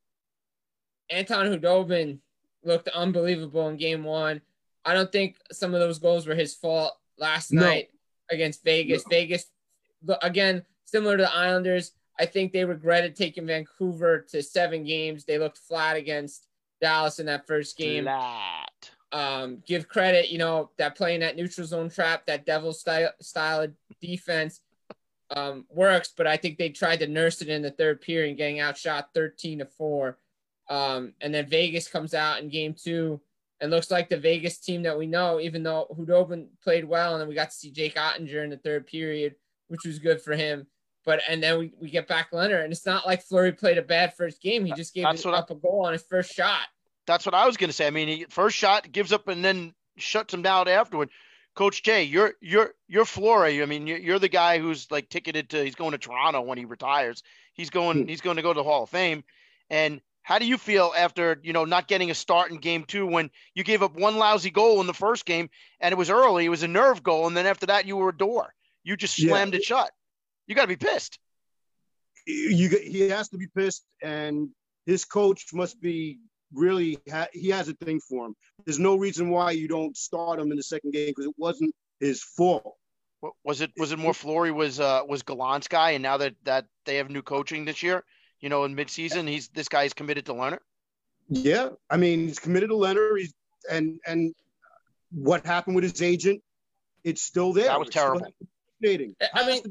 Anton 1.10 1.46
Khudobin 1.46 2.18
looked 2.64 2.88
unbelievable 2.88 3.68
in 3.68 3.76
game 3.76 4.04
one. 4.04 4.40
I 4.84 4.94
don't 4.94 5.10
think 5.10 5.36
some 5.52 5.74
of 5.74 5.80
those 5.80 5.98
goals 5.98 6.26
were 6.26 6.34
his 6.34 6.54
fault 6.54 6.92
last 7.18 7.52
no. 7.52 7.62
night 7.62 7.88
against 8.30 8.64
Vegas. 8.64 9.04
No. 9.06 9.10
Vegas, 9.10 9.46
again, 10.22 10.64
similar 10.86 11.16
to 11.16 11.24
the 11.24 11.34
Islanders, 11.34 11.92
I 12.18 12.26
think 12.26 12.52
they 12.52 12.64
regretted 12.64 13.14
taking 13.14 13.46
Vancouver 13.46 14.26
to 14.30 14.42
seven 14.42 14.84
games. 14.84 15.24
They 15.24 15.38
looked 15.38 15.58
flat 15.58 15.96
against 15.96 16.48
Dallas 16.80 17.18
in 17.18 17.26
that 17.26 17.46
first 17.46 17.76
game. 17.76 18.04
Flat. 18.04 18.90
Um, 19.12 19.62
give 19.66 19.88
credit, 19.88 20.30
you 20.30 20.38
know, 20.38 20.70
that 20.78 20.96
playing 20.96 21.20
that 21.20 21.36
neutral 21.36 21.66
zone 21.66 21.90
trap, 21.90 22.26
that 22.26 22.44
devil 22.44 22.72
style 22.72 23.10
style 23.20 23.62
of 23.62 23.72
defense 24.00 24.60
um, 25.30 25.64
works, 25.70 26.12
but 26.16 26.26
I 26.26 26.36
think 26.36 26.58
they 26.58 26.70
tried 26.70 27.00
to 27.00 27.06
nurse 27.06 27.42
it 27.42 27.48
in 27.48 27.62
the 27.62 27.70
third 27.70 28.00
period, 28.00 28.30
and 28.30 28.38
getting 28.38 28.60
outshot 28.60 29.10
13 29.14 29.60
to 29.60 29.66
4. 29.66 30.18
Um, 30.68 31.12
and 31.20 31.32
then 31.32 31.48
Vegas 31.48 31.88
comes 31.88 32.14
out 32.14 32.40
in 32.40 32.48
game 32.48 32.74
two 32.74 33.20
and 33.60 33.70
looks 33.70 33.90
like 33.90 34.08
the 34.08 34.18
Vegas 34.18 34.58
team 34.58 34.82
that 34.82 34.98
we 34.98 35.06
know, 35.06 35.40
even 35.40 35.62
though 35.62 35.86
Khudobin 35.96 36.48
played 36.62 36.84
well, 36.84 37.12
and 37.12 37.20
then 37.20 37.28
we 37.28 37.34
got 37.34 37.50
to 37.50 37.56
see 37.56 37.70
Jake 37.70 37.94
Oettinger 37.94 38.44
in 38.44 38.50
the 38.50 38.58
third 38.58 38.86
period, 38.86 39.36
which 39.68 39.84
was 39.86 39.98
good 39.98 40.20
for 40.20 40.34
him. 40.34 40.66
But 41.06 41.22
and 41.28 41.40
then 41.40 41.58
we, 41.58 41.72
we 41.80 41.88
get 41.88 42.08
back 42.08 42.28
Leonard, 42.32 42.64
and 42.64 42.72
it's 42.72 42.84
not 42.84 43.06
like 43.06 43.22
Fleury 43.22 43.52
played 43.52 43.78
a 43.78 43.82
bad 43.82 44.14
first 44.14 44.42
game. 44.42 44.66
He 44.66 44.72
just 44.72 44.92
gave 44.92 45.06
up 45.06 45.16
I, 45.24 45.44
a 45.48 45.54
goal 45.54 45.84
on 45.86 45.92
his 45.92 46.02
first 46.02 46.34
shot. 46.34 46.66
That's 47.06 47.24
what 47.24 47.34
I 47.34 47.46
was 47.46 47.56
going 47.56 47.70
to 47.70 47.72
say. 47.72 47.86
I 47.86 47.90
mean, 47.90 48.08
he 48.08 48.26
first 48.28 48.56
shot 48.56 48.90
gives 48.90 49.12
up 49.12 49.28
and 49.28 49.44
then 49.44 49.72
shuts 49.96 50.34
him 50.34 50.42
down 50.42 50.66
afterward. 50.66 51.10
Coach 51.54 51.84
Jay, 51.84 52.02
you're 52.02 52.34
you're 52.42 52.74
you're 52.88 53.04
Fleury. 53.04 53.62
I 53.62 53.66
mean, 53.66 53.86
you're, 53.86 53.98
you're 53.98 54.18
the 54.18 54.28
guy 54.28 54.58
who's 54.58 54.90
like 54.90 55.08
ticketed 55.08 55.50
to. 55.50 55.64
He's 55.64 55.76
going 55.76 55.92
to 55.92 55.98
Toronto 55.98 56.42
when 56.42 56.58
he 56.58 56.64
retires. 56.64 57.22
He's 57.54 57.70
going. 57.70 58.02
Hmm. 58.02 58.08
He's 58.08 58.20
going 58.20 58.36
to 58.36 58.42
go 58.42 58.52
to 58.52 58.58
the 58.58 58.64
Hall 58.64 58.82
of 58.82 58.90
Fame. 58.90 59.22
And 59.70 60.00
how 60.22 60.40
do 60.40 60.44
you 60.44 60.58
feel 60.58 60.92
after 60.98 61.40
you 61.44 61.52
know 61.52 61.64
not 61.64 61.86
getting 61.86 62.10
a 62.10 62.14
start 62.14 62.50
in 62.50 62.56
game 62.56 62.82
two 62.82 63.06
when 63.06 63.30
you 63.54 63.62
gave 63.62 63.80
up 63.80 63.94
one 63.94 64.16
lousy 64.16 64.50
goal 64.50 64.80
in 64.80 64.88
the 64.88 64.92
first 64.92 65.24
game 65.24 65.48
and 65.78 65.92
it 65.92 65.96
was 65.98 66.10
early, 66.10 66.46
it 66.46 66.50
was 66.50 66.64
a 66.64 66.68
nerve 66.68 67.04
goal, 67.04 67.28
and 67.28 67.36
then 67.36 67.46
after 67.46 67.66
that 67.66 67.86
you 67.86 67.96
were 67.96 68.08
a 68.08 68.16
door. 68.16 68.52
You 68.82 68.96
just 68.96 69.16
slammed 69.16 69.52
yeah. 69.52 69.58
it 69.58 69.64
shut. 69.64 69.92
You 70.46 70.54
got 70.54 70.62
to 70.62 70.68
be 70.68 70.76
pissed. 70.76 71.18
You 72.26 72.68
he 72.68 73.08
has 73.08 73.28
to 73.28 73.38
be 73.38 73.46
pissed, 73.46 73.84
and 74.02 74.48
his 74.84 75.04
coach 75.04 75.46
must 75.52 75.80
be 75.80 76.18
really 76.52 76.98
ha- 77.10 77.28
he 77.32 77.50
has 77.50 77.68
a 77.68 77.74
thing 77.74 78.00
for 78.00 78.26
him. 78.26 78.34
There's 78.64 78.78
no 78.78 78.96
reason 78.96 79.30
why 79.30 79.52
you 79.52 79.68
don't 79.68 79.96
start 79.96 80.40
him 80.40 80.50
in 80.50 80.56
the 80.56 80.62
second 80.62 80.92
game 80.92 81.08
because 81.08 81.26
it 81.26 81.34
wasn't 81.36 81.74
his 82.00 82.22
fault. 82.22 82.76
Was 83.44 83.60
it 83.60 83.70
was 83.76 83.92
it 83.92 83.98
more 83.98 84.14
Fleury 84.14 84.52
was 84.52 84.78
uh 84.80 85.02
was 85.08 85.22
Gallant's 85.22 85.68
guy, 85.68 85.92
and 85.92 86.02
now 86.02 86.16
that 86.16 86.34
that 86.44 86.66
they 86.84 86.96
have 86.96 87.10
new 87.10 87.22
coaching 87.22 87.64
this 87.64 87.82
year, 87.82 88.04
you 88.40 88.48
know, 88.48 88.64
in 88.64 88.76
midseason, 88.76 89.28
he's 89.28 89.48
this 89.48 89.68
guy 89.68 89.84
is 89.84 89.94
committed 89.94 90.26
to 90.26 90.32
Leonard. 90.32 90.60
Yeah, 91.28 91.70
I 91.90 91.96
mean, 91.96 92.28
he's 92.28 92.38
committed 92.38 92.70
to 92.70 92.76
Leonard. 92.76 93.18
He's 93.18 93.34
and 93.70 93.98
and 94.06 94.34
what 95.10 95.46
happened 95.46 95.76
with 95.76 95.84
his 95.84 96.02
agent? 96.02 96.42
It's 97.04 97.22
still 97.22 97.52
there. 97.52 97.66
That 97.66 97.78
was 97.78 97.88
it's 97.88 97.94
terrible. 97.94 98.26
I 99.34 99.46
mean, 99.46 99.62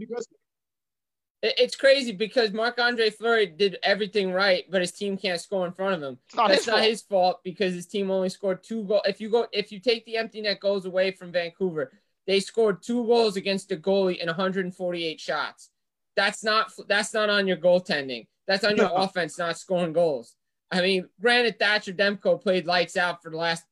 it's 1.57 1.75
crazy 1.75 2.11
because 2.11 2.51
Marc 2.53 2.79
Andre 2.79 3.09
Fleury 3.09 3.45
did 3.45 3.77
everything 3.83 4.31
right, 4.31 4.63
but 4.69 4.81
his 4.81 4.91
team 4.91 5.17
can't 5.17 5.39
score 5.39 5.65
in 5.65 5.73
front 5.73 5.95
of 5.95 6.01
him. 6.01 6.17
Not 6.35 6.47
That's 6.49 6.61
his 6.61 6.67
not 6.67 6.77
fault. 6.77 6.89
his 6.89 7.01
fault 7.01 7.43
because 7.43 7.73
his 7.73 7.87
team 7.87 8.09
only 8.11 8.29
scored 8.29 8.63
two 8.63 8.83
goals. 8.85 9.01
If 9.05 9.19
you 9.19 9.29
go, 9.29 9.47
if 9.51 9.71
you 9.71 9.79
take 9.79 10.05
the 10.05 10.17
empty 10.17 10.41
net 10.41 10.59
goals 10.59 10.85
away 10.85 11.11
from 11.11 11.31
Vancouver, 11.31 11.91
they 12.27 12.39
scored 12.39 12.81
two 12.81 13.05
goals 13.05 13.35
against 13.37 13.69
the 13.69 13.77
goalie 13.77 14.17
in 14.19 14.27
148 14.27 15.19
shots. 15.19 15.69
That's 16.15 16.43
not 16.43 16.71
that's 16.87 17.13
not 17.13 17.29
on 17.29 17.47
your 17.47 17.57
goaltending. 17.57 18.27
That's 18.47 18.63
on 18.63 18.77
your 18.77 18.91
offense, 18.93 19.37
not 19.37 19.57
scoring 19.57 19.93
goals. 19.93 20.35
I 20.71 20.81
mean, 20.81 21.07
granted, 21.21 21.59
Thatcher 21.59 21.93
Demko 21.93 22.41
played 22.41 22.65
lights 22.65 22.95
out 22.97 23.21
for 23.21 23.29
the 23.29 23.37
last 23.37 23.65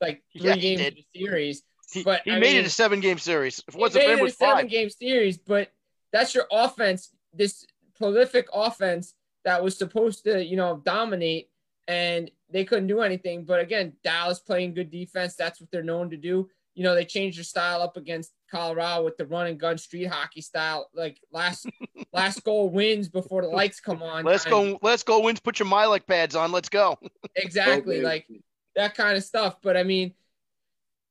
like 0.00 0.22
three 0.36 0.46
Yeah, 0.46 0.56
games 0.56 0.80
of 0.88 0.94
the 0.94 1.04
series. 1.14 1.62
He, 1.92 2.02
But, 2.02 2.22
he 2.24 2.32
I 2.32 2.38
made 2.38 2.52
mean, 2.52 2.56
it 2.58 2.66
a 2.66 2.70
seven 2.70 3.00
game 3.00 3.18
series. 3.18 3.62
If 3.66 3.74
it 3.74 3.80
wasn't 3.80 4.06
made 4.06 4.12
it 4.18 4.22
it 4.22 4.28
a 4.28 4.30
seven 4.30 4.56
five. 4.56 4.70
game 4.70 4.90
series, 4.90 5.38
but 5.38 5.72
that's 6.12 6.34
your 6.34 6.46
offense, 6.50 7.10
this 7.34 7.66
prolific 7.96 8.48
offense 8.52 9.14
that 9.44 9.62
was 9.62 9.76
supposed 9.76 10.24
to, 10.24 10.44
you 10.44 10.56
know, 10.56 10.80
dominate, 10.84 11.50
and 11.86 12.30
they 12.50 12.64
couldn't 12.64 12.86
do 12.86 13.00
anything. 13.00 13.44
But 13.44 13.60
again, 13.60 13.94
Dallas 14.04 14.38
playing 14.40 14.74
good 14.74 14.90
defense. 14.90 15.34
That's 15.34 15.60
what 15.60 15.70
they're 15.70 15.82
known 15.82 16.10
to 16.10 16.16
do. 16.16 16.48
You 16.74 16.84
know, 16.84 16.94
they 16.94 17.04
changed 17.04 17.38
their 17.38 17.44
style 17.44 17.82
up 17.82 17.96
against 17.96 18.32
Colorado 18.50 19.04
with 19.04 19.16
the 19.16 19.26
run 19.26 19.48
and 19.48 19.58
gun 19.58 19.78
street 19.78 20.04
hockey 20.06 20.40
style. 20.40 20.88
Like 20.94 21.18
last 21.32 21.66
last 22.12 22.44
goal 22.44 22.68
wins 22.70 23.08
before 23.08 23.42
the 23.42 23.48
lights 23.48 23.80
come 23.80 24.02
on. 24.02 24.24
Let's 24.24 24.44
kind 24.44 24.74
of- 24.74 24.80
go. 24.80 24.88
Let's 24.88 25.02
go. 25.02 25.20
Wins. 25.20 25.40
Put 25.40 25.58
your 25.58 25.68
Mylec 25.68 26.06
pads 26.06 26.36
on. 26.36 26.52
Let's 26.52 26.68
go. 26.68 26.96
exactly 27.34 27.96
Okay. 27.96 28.04
like 28.04 28.26
that 28.76 28.94
kind 28.94 29.16
of 29.16 29.24
stuff. 29.24 29.56
But 29.60 29.76
I 29.76 29.82
mean, 29.82 30.14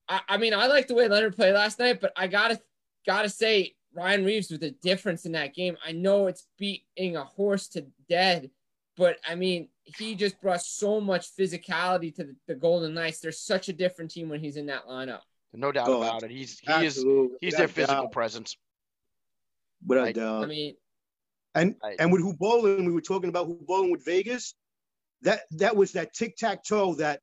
I, 0.07 0.21
I 0.29 0.37
mean, 0.37 0.53
I 0.53 0.67
like 0.67 0.87
the 0.87 0.95
way 0.95 1.07
Leonard 1.07 1.35
played 1.35 1.53
last 1.53 1.79
night, 1.79 1.99
but 1.99 2.13
I 2.15 2.27
gotta 2.27 2.61
gotta 3.05 3.29
say 3.29 3.75
Ryan 3.93 4.25
Reaves 4.25 4.51
was 4.51 4.61
a 4.61 4.71
difference 4.71 5.25
in 5.25 5.31
that 5.33 5.53
game. 5.55 5.77
I 5.85 5.91
know 5.91 6.27
it's 6.27 6.47
beating 6.57 7.15
a 7.17 7.23
horse 7.23 7.67
to 7.69 7.85
dead, 8.09 8.51
but 8.95 9.17
I 9.27 9.35
mean, 9.35 9.69
he 9.83 10.15
just 10.15 10.39
brought 10.41 10.61
so 10.61 10.99
much 11.01 11.35
physicality 11.35 12.13
to 12.15 12.23
the, 12.25 12.35
the 12.47 12.55
Golden 12.55 12.93
Knights. 12.93 13.19
They're 13.19 13.31
such 13.31 13.69
a 13.69 13.73
different 13.73 14.11
team 14.11 14.29
when 14.29 14.39
he's 14.39 14.57
in 14.57 14.67
that 14.67 14.85
lineup. 14.87 15.21
No 15.53 15.71
doubt 15.71 15.87
Oh, 15.87 16.01
about 16.03 16.23
it. 16.23 16.31
He's 16.31 16.59
he 16.59 16.71
is 16.85 16.95
he's 16.95 17.05
Without 17.05 17.57
their 17.57 17.67
physical 17.67 18.03
doubt. 18.03 18.11
presence. 18.11 18.57
Without 19.85 20.07
I- 20.07 20.11
doubt. 20.11 20.43
I 20.43 20.47
mean, 20.47 20.75
And 21.55 21.75
I- 21.83 21.95
and 21.99 22.11
with 22.11 22.21
Khudobin, 22.21 22.85
we 22.85 22.91
were 22.91 23.01
talking 23.01 23.29
about 23.29 23.47
Khudobin 23.47 23.91
with 23.91 24.05
Vegas. 24.05 24.53
That 25.21 25.41
that 25.51 25.75
was 25.75 25.93
that 25.93 26.13
tic 26.13 26.35
tac 26.37 26.63
toe, 26.63 26.93
that 26.95 27.21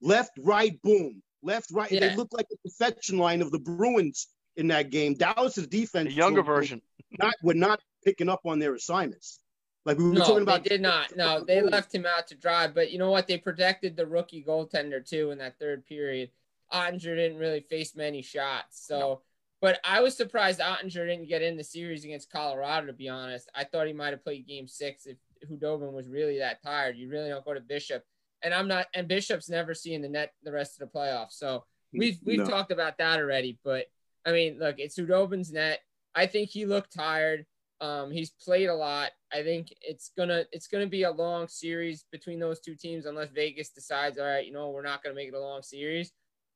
left, 0.00 0.32
right, 0.40 0.80
boom, 0.82 1.22
left, 1.42 1.70
right. 1.70 1.90
Yeah. 1.92 2.00
They 2.08 2.16
looked 2.16 2.32
like 2.32 2.48
the 2.48 2.56
perfection 2.64 3.18
line 3.18 3.42
of 3.42 3.52
the 3.52 3.60
Bruins 3.60 4.26
in 4.58 4.68
that 4.68 4.90
game. 4.90 5.14
Dallas's 5.14 5.66
defense, 5.66 6.08
The 6.10 6.14
younger 6.14 6.40
were- 6.42 6.54
version. 6.54 6.82
not 7.18 7.34
were 7.42 7.54
not 7.54 7.80
picking 8.04 8.28
up 8.28 8.40
on 8.44 8.58
their 8.58 8.74
assignments. 8.74 9.40
Like 9.86 9.96
we 9.96 10.04
were 10.04 10.14
no, 10.14 10.20
talking 10.20 10.42
about. 10.42 10.64
they 10.64 10.68
did 10.70 10.82
not. 10.82 11.16
No, 11.16 11.42
they 11.42 11.62
oh. 11.62 11.64
left 11.64 11.94
him 11.94 12.04
out 12.04 12.26
to 12.26 12.34
dry. 12.34 12.66
But 12.66 12.90
you 12.92 12.98
know 12.98 13.10
what? 13.10 13.26
They 13.26 13.38
protected 13.38 13.96
the 13.96 14.06
rookie 14.06 14.44
goaltender 14.46 15.02
too 15.08 15.30
in 15.30 15.38
that 15.38 15.58
third 15.58 15.86
period. 15.86 16.30
Oettinger 16.74 17.16
didn't 17.16 17.38
really 17.38 17.60
face 17.60 17.96
many 17.96 18.20
shots. 18.20 18.84
So, 18.86 19.22
but 19.62 19.80
I 19.84 20.02
was 20.02 20.14
surprised 20.14 20.60
Oettinger 20.60 21.06
didn't 21.08 21.28
get 21.28 21.40
in 21.40 21.56
the 21.56 21.64
series 21.64 22.04
against 22.04 22.30
Colorado. 22.30 22.88
To 22.88 22.92
be 22.92 23.08
honest, 23.08 23.48
I 23.54 23.64
thought 23.64 23.86
he 23.86 23.94
might 23.94 24.10
have 24.10 24.22
played 24.22 24.46
Game 24.46 24.68
Six 24.68 25.06
if 25.06 25.16
Khudobin 25.48 25.92
was 25.92 26.08
really 26.08 26.38
that 26.40 26.62
tired. 26.62 26.96
You 26.98 27.08
really 27.08 27.30
don't 27.30 27.44
go 27.44 27.54
to 27.54 27.60
Bishop, 27.60 28.04
and 28.42 28.52
I'm 28.52 28.68
not. 28.68 28.86
And 28.94 29.08
Bishop's 29.08 29.48
never 29.48 29.72
seeing 29.72 30.02
the 30.02 30.08
net 30.10 30.34
the 30.42 30.52
rest 30.52 30.78
of 30.78 30.86
the 30.90 30.98
playoffs. 30.98 31.32
So 31.32 31.64
we've 31.94 32.18
we've 32.22 32.40
No. 32.40 32.44
talked 32.46 32.72
about 32.72 32.98
that 32.98 33.18
already. 33.20 33.58
But 33.64 33.86
I 34.28 34.32
mean, 34.32 34.58
look, 34.58 34.78
it's 34.78 34.98
Khudobin's 34.98 35.52
net. 35.52 35.80
I 36.14 36.26
think 36.26 36.50
he 36.50 36.66
looked 36.66 36.94
tired. 36.94 37.46
Um, 37.80 38.10
he's 38.10 38.30
played 38.30 38.68
a 38.68 38.74
lot. 38.74 39.12
I 39.32 39.42
think 39.42 39.72
it's 39.80 40.10
gonna 40.16 40.44
it's 40.52 40.66
gonna 40.66 40.86
be 40.86 41.04
a 41.04 41.10
long 41.10 41.48
series 41.48 42.04
between 42.12 42.38
those 42.38 42.60
two 42.60 42.74
teams 42.74 43.06
unless 43.06 43.30
Vegas 43.30 43.70
decides, 43.70 44.18
all 44.18 44.26
right, 44.26 44.44
you 44.44 44.52
know, 44.52 44.68
we're 44.68 44.82
not 44.82 45.02
gonna 45.02 45.14
make 45.14 45.28
it 45.28 45.34
a 45.34 45.40
long 45.40 45.62
series. 45.62 46.12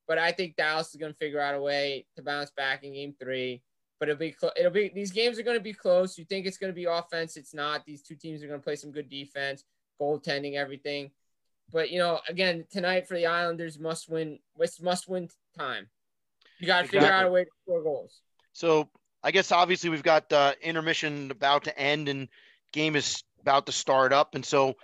But 0.07 0.19
I 0.19 0.33
think 0.33 0.57
Dallas 0.57 0.91
is 0.91 0.97
gonna 0.97 1.15
figure 1.15 1.41
out 1.41 1.55
a 1.55 1.61
way 1.63 2.05
to 2.17 2.23
bounce 2.23 2.51
back 2.51 2.85
in 2.85 2.93
Game 2.93 3.15
Three. 3.19 3.63
But 3.99 4.11
it'll 4.11 4.19
be 4.19 4.33
clo- 4.33 4.51
it'll 4.55 4.71
be 4.71 4.91
these 4.95 5.13
games 5.13 5.39
are 5.39 5.45
gonna 5.45 5.61
be 5.61 5.73
close. 5.73 6.19
You 6.19 6.27
think 6.27 6.45
it's 6.45 6.59
gonna 6.59 6.75
be 6.75 6.85
offense? 6.85 7.39
It's 7.39 7.55
not. 7.55 7.87
These 7.87 8.03
two 8.03 8.17
teams 8.17 8.43
are 8.43 8.49
gonna 8.49 8.59
play 8.59 8.77
some 8.77 8.93
good 8.93 9.09
defense, 9.09 9.65
goaltending, 9.99 10.57
everything. 10.57 11.11
But 11.73 11.91
you 11.91 12.01
know, 12.01 12.21
again, 12.29 12.67
tonight 12.71 13.09
for 13.09 13.15
the 13.15 13.27
Islanders, 13.27 13.79
must 13.79 14.11
win. 14.11 14.41
Must 14.83 15.09
win 15.09 15.31
time. 15.57 15.89
You 16.63 16.69
got 16.69 16.83
to 16.83 16.89
figure 16.89 17.11
out 17.11 17.27
a 17.27 17.31
way 17.31 17.43
to 17.43 17.51
score 17.65 17.83
goals. 17.83 18.21
So 18.53 18.89
I 19.23 19.33
guess 19.33 19.51
obviously 19.51 19.91
we've 19.91 20.03
got 20.05 20.33
uh, 20.33 20.53
intermission 20.63 21.33
about 21.33 21.65
to 21.65 21.77
end 21.77 22.09
and 22.09 22.29
game 22.73 22.95
is 22.95 23.25
about 23.41 23.67
to 23.67 23.73
start 23.73 24.13
up, 24.13 24.37
and 24.37 24.45
so 24.45 24.75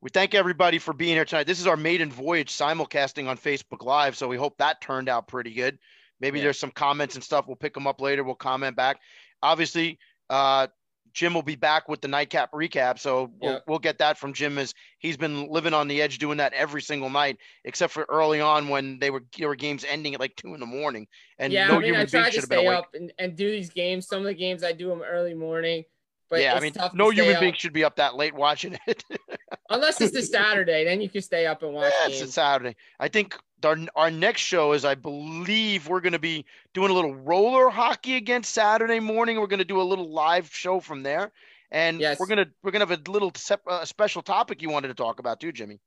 we 0.00 0.08
thank 0.08 0.34
everybody 0.34 0.78
for 0.78 0.94
being 0.94 1.14
here 1.14 1.26
tonight. 1.26 1.46
This 1.46 1.60
is 1.60 1.66
our 1.66 1.76
maiden 1.76 2.10
voyage 2.10 2.50
simulcasting 2.50 3.28
on 3.28 3.36
Facebook 3.36 3.84
Live, 3.84 4.16
so 4.16 4.26
we 4.26 4.38
hope 4.38 4.56
that 4.56 4.80
turned 4.80 5.10
out 5.10 5.28
pretty 5.28 5.52
good. 5.52 5.78
Maybe 6.18 6.38
Yeah. 6.38 6.44
there's 6.44 6.58
some 6.58 6.70
comments 6.70 7.14
and 7.14 7.22
stuff. 7.22 7.46
We'll 7.46 7.56
pick 7.56 7.74
them 7.74 7.86
up 7.86 8.00
later. 8.00 8.24
We'll 8.24 8.34
comment 8.34 8.74
back. 8.74 8.98
Obviously, 9.42 9.98
uh, 10.30 10.68
Jim 11.16 11.32
will 11.32 11.42
be 11.42 11.56
back 11.56 11.88
with 11.88 12.02
the 12.02 12.08
nightcap 12.08 12.52
recap, 12.52 12.98
so 12.98 13.32
we'll, 13.40 13.52
Yeah. 13.54 13.58
we'll 13.66 13.78
get 13.78 13.96
that 13.98 14.18
from 14.18 14.34
Jim 14.34 14.58
as 14.58 14.74
he's 14.98 15.16
been 15.16 15.48
living 15.48 15.72
on 15.72 15.88
the 15.88 16.02
edge 16.02 16.18
doing 16.18 16.36
that 16.36 16.52
every 16.52 16.82
single 16.82 17.08
night, 17.08 17.38
except 17.64 17.94
for 17.94 18.04
early 18.10 18.42
on 18.42 18.68
when 18.68 18.98
they 18.98 19.08
were 19.08 19.24
there 19.38 19.48
were 19.48 19.56
games 19.56 19.82
ending 19.88 20.12
at 20.12 20.20
like 20.20 20.36
two 20.36 20.52
in 20.52 20.60
the 20.60 20.66
morning, 20.66 21.06
and 21.38 21.54
yeah, 21.54 21.68
no 21.68 21.76
I 21.76 21.78
mean, 21.78 21.84
human 21.84 22.00
I 22.02 22.04
being 22.04 22.22
try 22.24 22.30
to 22.30 22.42
stay 22.42 22.66
up 22.66 22.94
and, 22.94 23.14
and 23.18 23.34
do 23.34 23.50
these 23.50 23.70
games. 23.70 24.06
Some 24.06 24.18
of 24.18 24.26
the 24.26 24.34
games 24.34 24.62
I 24.62 24.72
do 24.72 24.88
them 24.90 25.00
early 25.00 25.32
morning. 25.32 25.84
But 26.28 26.40
yeah, 26.40 26.54
I 26.54 26.60
mean, 26.60 26.72
no 26.92 27.10
human 27.10 27.34
up. 27.36 27.40
being 27.40 27.54
should 27.54 27.72
be 27.72 27.84
up 27.84 27.96
that 27.96 28.16
late 28.16 28.34
watching 28.34 28.76
it. 28.86 29.04
unless 29.70 30.00
it's 30.00 30.16
a 30.16 30.22
Saturday, 30.22 30.84
then 30.84 31.00
you 31.00 31.08
can 31.08 31.22
stay 31.22 31.46
up 31.46 31.62
and 31.62 31.72
watch 31.72 31.92
Yeah, 32.02 32.08
it's 32.12 32.20
a. 32.22 32.26
Saturday. 32.32 32.74
I 32.98 33.06
think 33.08 33.36
our, 33.64 33.76
our 33.94 34.10
next 34.10 34.40
show 34.40 34.72
is, 34.72 34.84
I 34.84 34.96
believe, 34.96 35.88
we're 35.88 36.00
going 36.00 36.14
to 36.14 36.18
be 36.18 36.44
doing 36.74 36.90
a 36.90 36.94
little 36.94 37.14
roller 37.14 37.70
hockey 37.70 38.16
again 38.16 38.42
Saturday 38.42 38.98
morning. 38.98 39.38
We're 39.38 39.46
going 39.46 39.60
to 39.60 39.64
do 39.64 39.80
a 39.80 39.84
little 39.84 40.10
live 40.12 40.52
show 40.52 40.80
from 40.80 41.04
there, 41.04 41.30
and 41.70 42.00
Yes. 42.00 42.18
we're 42.18 42.26
gonna 42.26 42.46
we're 42.62 42.72
gonna 42.72 42.86
have 42.86 43.06
a 43.06 43.10
little 43.10 43.30
sep- 43.36 43.66
uh, 43.68 43.84
special 43.84 44.20
topic 44.22 44.62
you 44.62 44.68
wanted 44.70 44.88
to 44.88 44.94
talk 44.94 45.20
about 45.20 45.38
too, 45.40 45.52
Jimmy. 45.52 45.78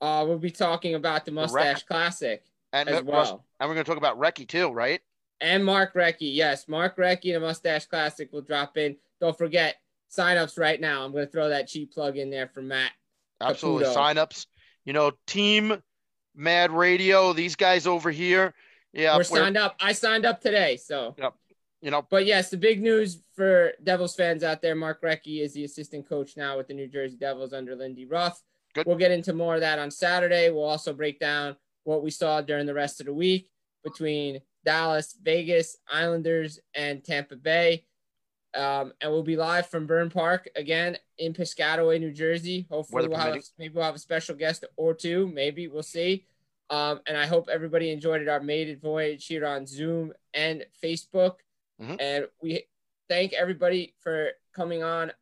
Uh, 0.00 0.24
we'll 0.28 0.38
be 0.38 0.50
talking 0.50 0.94
about 0.96 1.24
the 1.24 1.32
Mustache 1.32 1.82
Classic 1.84 2.42
And 2.74 2.88
as 2.90 3.02
well. 3.04 3.44
and 3.58 3.68
we're 3.68 3.74
going 3.74 3.84
to 3.86 3.88
talk 3.90 3.96
about 3.96 4.18
Recchi 4.20 4.46
too, 4.46 4.68
right? 4.70 5.00
And 5.40 5.64
Mark 5.64 5.94
Recchi. 5.94 6.34
Yes, 6.34 6.68
Mark 6.68 6.96
Recchi 6.96 7.34
and 7.34 7.42
the 7.42 7.46
Mustache 7.46 7.86
Classic 7.86 8.32
will 8.32 8.40
drop 8.40 8.76
in. 8.76 8.96
Don't 9.20 9.36
forget, 9.36 9.76
signups 10.10 10.58
right 10.58 10.80
now. 10.80 11.04
I'm 11.04 11.12
going 11.12 11.26
to 11.26 11.30
throw 11.30 11.48
that 11.48 11.68
cheap 11.68 11.92
plug 11.92 12.16
in 12.16 12.30
there 12.30 12.48
for 12.48 12.62
Matt. 12.62 12.92
Absolutely. 13.40 13.84
Caputo. 13.86 13.94
Signups. 13.96 14.46
You 14.84 14.92
know, 14.92 15.12
Team 15.26 15.82
Mad 16.34 16.70
Radio. 16.70 17.32
These 17.32 17.56
guys 17.56 17.86
over 17.86 18.10
here. 18.10 18.54
Yeah, 18.92 19.12
We're 19.12 19.18
we're- 19.18 19.24
signed 19.24 19.56
up. 19.56 19.76
I 19.80 19.92
signed 19.92 20.24
up 20.24 20.40
today. 20.40 20.76
So, 20.76 21.14
yep. 21.18 21.34
you 21.82 21.90
know, 21.90 22.06
but 22.08 22.26
yes, 22.26 22.50
the 22.50 22.56
big 22.56 22.80
news 22.80 23.20
for 23.34 23.72
Devils 23.82 24.14
fans 24.14 24.44
out 24.44 24.62
there 24.62 24.74
Mark 24.76 25.02
Recchi 25.02 25.42
is 25.42 25.52
the 25.52 25.64
assistant 25.64 26.08
coach 26.08 26.36
now 26.36 26.56
with 26.56 26.68
the 26.68 26.74
New 26.74 26.86
Jersey 26.86 27.16
Devils 27.16 27.52
under 27.52 27.74
Lindy 27.74 28.06
Ruff. 28.06 28.42
Good. 28.74 28.86
We'll 28.86 28.96
get 28.96 29.10
into 29.10 29.32
more 29.32 29.54
of 29.54 29.60
that 29.62 29.78
on 29.78 29.90
Saturday. 29.90 30.50
We'll 30.50 30.64
also 30.64 30.92
break 30.92 31.18
down 31.18 31.56
what 31.84 32.02
we 32.02 32.10
saw 32.10 32.40
during 32.40 32.66
the 32.66 32.74
rest 32.74 33.00
of 33.00 33.06
the 33.06 33.14
week 33.14 33.50
between 33.82 34.40
Dallas, 34.64 35.16
Vegas, 35.22 35.76
Islanders, 35.90 36.58
and 36.74 37.04
Tampa 37.04 37.36
Bay. 37.36 37.84
Um, 38.54 38.92
and 39.00 39.10
we'll 39.10 39.22
be 39.24 39.36
live 39.36 39.66
from 39.66 39.86
Burn 39.86 40.10
Park 40.10 40.48
again 40.54 40.96
in 41.18 41.34
Piscataway, 41.34 42.00
New 42.00 42.12
Jersey. 42.12 42.66
Hopefully, 42.70 43.08
Weather 43.08 43.10
we'll 43.10 43.34
have 43.34 43.36
a, 43.36 43.42
maybe 43.58 43.74
we'll 43.74 43.84
have 43.84 43.96
a 43.96 43.98
special 43.98 44.36
guest 44.36 44.64
or 44.76 44.94
two. 44.94 45.26
Maybe 45.28 45.66
we'll 45.66 45.82
see. 45.82 46.26
Um, 46.70 47.00
and 47.06 47.16
I 47.16 47.26
hope 47.26 47.48
everybody 47.52 47.90
enjoyed 47.90 48.22
it. 48.22 48.28
Our 48.28 48.40
maiden 48.40 48.78
voyage 48.78 49.26
here 49.26 49.44
on 49.46 49.66
Zoom 49.66 50.12
and 50.32 50.64
Facebook. 50.82 51.36
Mhm. 51.80 51.96
And 52.00 52.28
we 52.40 52.64
thank 53.08 53.32
everybody 53.32 53.94
for 54.00 54.30
coming 54.52 54.82
on. 54.82 55.12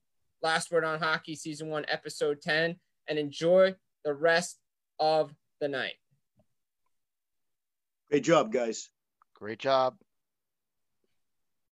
Last 0.42 0.70
Word 0.70 0.84
on 0.84 0.98
Hockey, 0.98 1.34
Season 1.34 1.68
1, 1.68 1.86
Episode 1.88 2.42
10, 2.42 2.78
and 3.08 3.18
enjoy 3.18 3.74
the 4.04 4.12
rest 4.12 4.58
of 4.98 5.34
the 5.60 5.68
night. 5.68 5.94
Great 8.10 8.24
job, 8.24 8.52
guys. 8.52 8.90
Great 9.42 9.58
job. 9.58 9.96